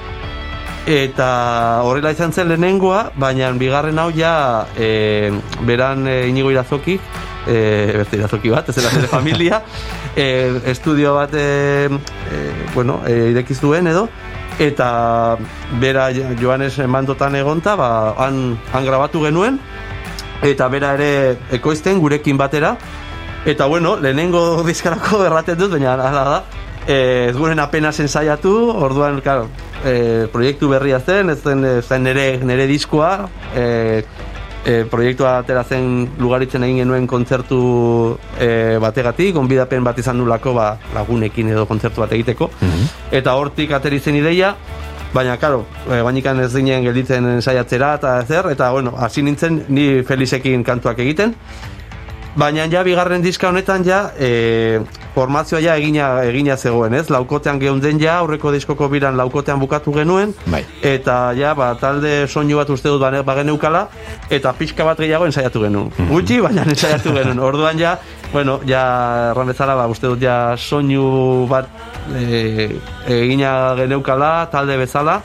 [0.86, 5.30] Eta horrela izan zen lehenengoa, baina bigarren hau ja e,
[5.62, 6.96] beran e, inigo irazoki,
[7.46, 7.58] e,
[8.00, 9.62] beste irazoki bat, ez nire familia,
[10.16, 12.40] e, estudio bat e, e,
[12.74, 14.08] bueno, e, ireki zuen edo,
[14.58, 15.38] eta
[15.80, 16.08] bera
[16.40, 19.60] Joanes mandotan egonta, ba, han, han grabatu genuen,
[20.42, 22.74] eta bera ere ekoizten gurekin batera,
[23.46, 26.42] eta bueno, lehenengo diskarako erraten dut, baina hala da,
[26.86, 28.52] e, ez guren apenas ensaiatu,
[28.84, 29.48] orduan, claro,
[29.84, 33.12] e, proiektu berria zen, ez zen, ez zen nere, nere diskoa,
[33.54, 33.64] e,
[34.64, 37.62] e, proiektua atera zen lugaritzen egin genuen kontzertu
[38.38, 42.50] e, bategatik, onbidapen bat izan nulako ba, lagunekin edo kontzertu bat egiteko,
[43.10, 44.56] eta hortik ateri zen ideia,
[45.12, 49.84] Baina, karo, e, bainikan ez ginen gelditzen ensaiatzera eta zer, eta, bueno, hasi nintzen ni
[50.08, 51.34] Felizekin kantuak egiten,
[52.32, 54.80] Baina ja bigarren diska honetan ja e,
[55.12, 57.10] formazioa ja egina, egina zegoen, ez?
[57.12, 60.62] Laukotean geunden ja, aurreko diskoko biran laukotean bukatu genuen, Bai.
[60.80, 63.82] eta ja, ba, talde soinu bat uste dut bane- bageneukala,
[64.32, 65.92] eta pixka bat gehiago ensaiatu genuen.
[66.08, 67.42] Gutxi, baina ensaiatu genuen.
[67.44, 67.98] Orduan ja,
[68.32, 68.80] bueno, ja,
[69.34, 71.68] erran bezala, ba, uste dut ja soinu bat
[72.16, 72.70] e,
[73.12, 75.18] egina geneukala, talde bezala,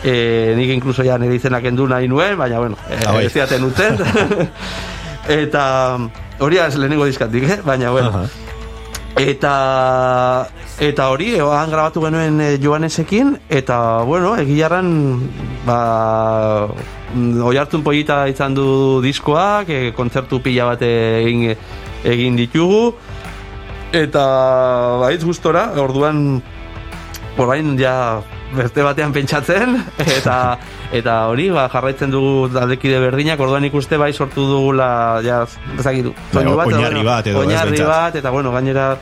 [0.00, 4.00] e, nik inkluso ja nire izenak endu nahi nuen, baina, bueno, e, ez ziaten utzen.
[5.30, 5.64] eta
[6.42, 7.58] hori ez lehenengo diskatik, eh?
[7.64, 8.10] baina, bueno.
[8.10, 8.26] Aha.
[9.20, 9.54] Eta
[10.80, 14.88] eta hori, eh, han grabatu genuen eh, Joanesekin, eta, bueno, egilarran,
[15.66, 16.68] ba,
[17.14, 21.50] mm, oihartzun polita izan du diskoak, e, kontzertu pila bat egin,
[22.04, 22.94] egin ditugu,
[23.92, 24.24] eta,
[25.02, 26.40] baiz gustora, orduan,
[27.36, 28.22] orain ja
[28.56, 29.76] beste batean pentsatzen,
[30.18, 30.36] eta
[30.96, 34.90] eta hori, ba, jarraitzen dugu taldekide berdinak, orduan ikuste bai sortu dugula,
[35.26, 35.44] ja,
[35.76, 38.92] bezakitu, Bai, oinarri bat edo, oinarri bat, eta bueno, gainera,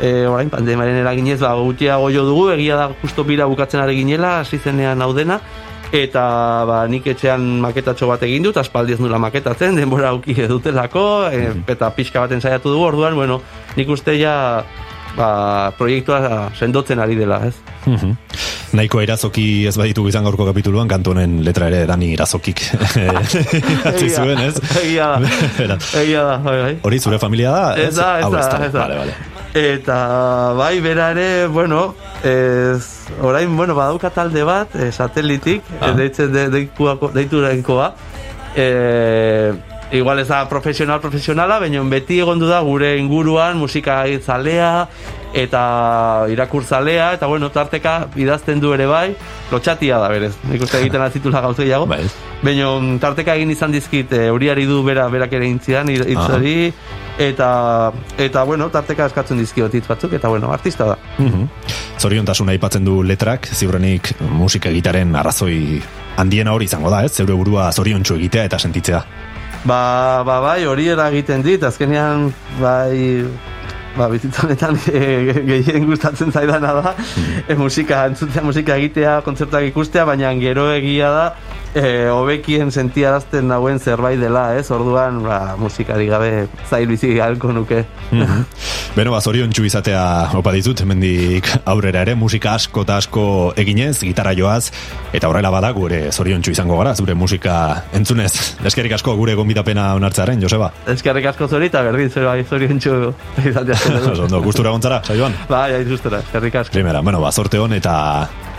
[0.00, 4.40] e, orain pandemaren eraginez, ba, gutxiago jo dugu, egia da justo bira bukatzen ari ginela,
[4.42, 5.40] hasi zenean hau dena,
[5.94, 6.24] eta
[6.66, 11.50] ba, nik etxean maketatxo bat egin dut, aspaldi ez nula maketatzen, denbora auki dutelako, e,
[11.74, 13.40] eta pixka baten saiatu dugu, orduan, bueno,
[13.78, 14.36] nik uste ja,
[15.16, 17.54] ba, proiektua sendotzen ari dela, ez?
[17.86, 18.16] Mhm.
[18.74, 22.58] Nahiko irazoki ez baditu izan gaurko kapituluan, kantonen letra ere Dani Irazokik
[23.88, 24.58] atzi Egia- zuen, ez?
[24.82, 26.72] Egia da, egia da, bai, bai.
[26.82, 27.62] Hori zure familia da?
[27.78, 28.80] Ez da, ez da, ez da.
[28.80, 29.14] Vale, vale.
[29.54, 29.98] Eta
[30.58, 31.94] bai, bera ere, bueno,
[32.26, 32.82] ez,
[33.22, 35.90] orain, bueno, badauka talde bat, eh, satelitik, Ah.
[35.90, 35.92] ah.
[35.94, 37.92] deitzen de, deikuako, deitu nahikoa,
[38.56, 39.52] e,
[39.94, 44.88] igual ez da profesional profesionala, baina beti egondu da gure inguruan musika zalea
[45.34, 49.14] eta irakurtzalea eta bueno, tarteka idazten du ere bai,
[49.50, 50.34] lotxatia da berez.
[50.50, 51.86] Nik uste egiten azitula gauzei jago.
[51.86, 52.02] Bai.
[52.44, 54.30] Baina tarteka egin izan dizkit e,
[54.66, 56.72] du bera berak ere intzian hitz hori
[57.18, 60.98] eta eta bueno, tarteka eskatzen dizkiot hitz batzuk eta bueno, artista da.
[61.18, 61.48] Mhm.
[61.98, 65.80] Zoriontasuna aipatzen du letrak, ziurrenik musika egitaren arrazoi
[66.16, 67.12] handiena hori izango da, ez?
[67.12, 69.04] Zeure burua zoriontsu egitea eta sentitzea.
[69.64, 73.24] Ba, ba, bai, hori eragiten dit, azkenean, bai,
[73.96, 75.02] ba, bizitza honetan e,
[75.46, 76.94] gehien gustatzen zaidana da,
[77.48, 81.26] e, musika, entzutea musika egitea, kontzertuak ikustea, baina gero egia da,
[81.74, 84.70] e, hobekien sentiarazten nauen zerbait dela, ez?
[84.74, 87.84] Orduan, ba, musikari gabe zail bizi galko nuke.
[88.10, 88.44] Mhm.
[88.94, 90.02] Beno, ba, zoriontsu izatea
[90.38, 93.24] opa ditut, hemendik aurrera ere, musika asko eta asko
[93.58, 94.70] eginez, gitarra joaz,
[95.12, 97.56] eta horrela bada gure zoriontsu izango gara, zure musika
[97.92, 98.32] entzunez.
[98.64, 100.70] Eskerrik asko gure gonbidapena onartzearen, Joseba.
[100.94, 102.94] Eskerrik asko zori eta berdin bai zoriontsu
[103.50, 103.83] izatea.
[103.84, 105.34] Oso Ondo, gustura gontzara, saioan.
[105.48, 106.72] Bai, aiz gustura, eskerrik asko.
[106.72, 107.94] Primera, bueno, ba, zorte hon eta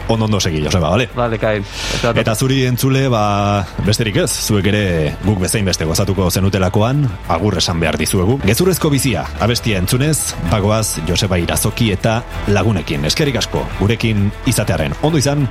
[0.07, 1.09] ondo ondo segi, Joseba, bale?
[1.15, 1.65] Vale, kain.
[1.97, 4.83] Eta, Eta zuri entzule, ba, besterik ez, zuek ere
[5.23, 8.37] guk bezain beste gozatuko zenutelakoan, agur esan behar dizuegu.
[8.45, 13.05] Gezurrezko bizia, abestia entzunez, bagoaz Joseba Irazoki eta lagunekin.
[13.09, 15.47] Eskerik asko, gurekin izatearen ondo izan,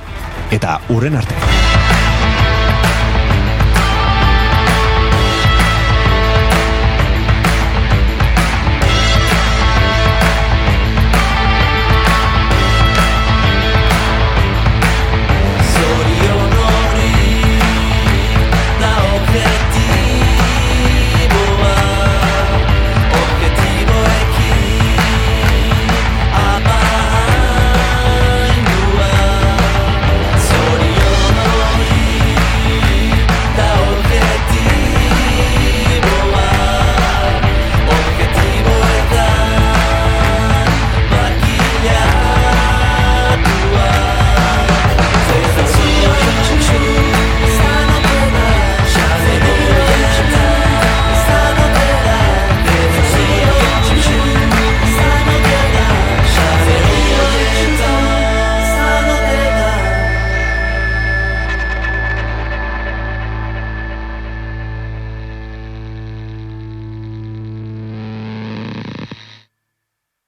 [0.55, 1.94] eta urren arte.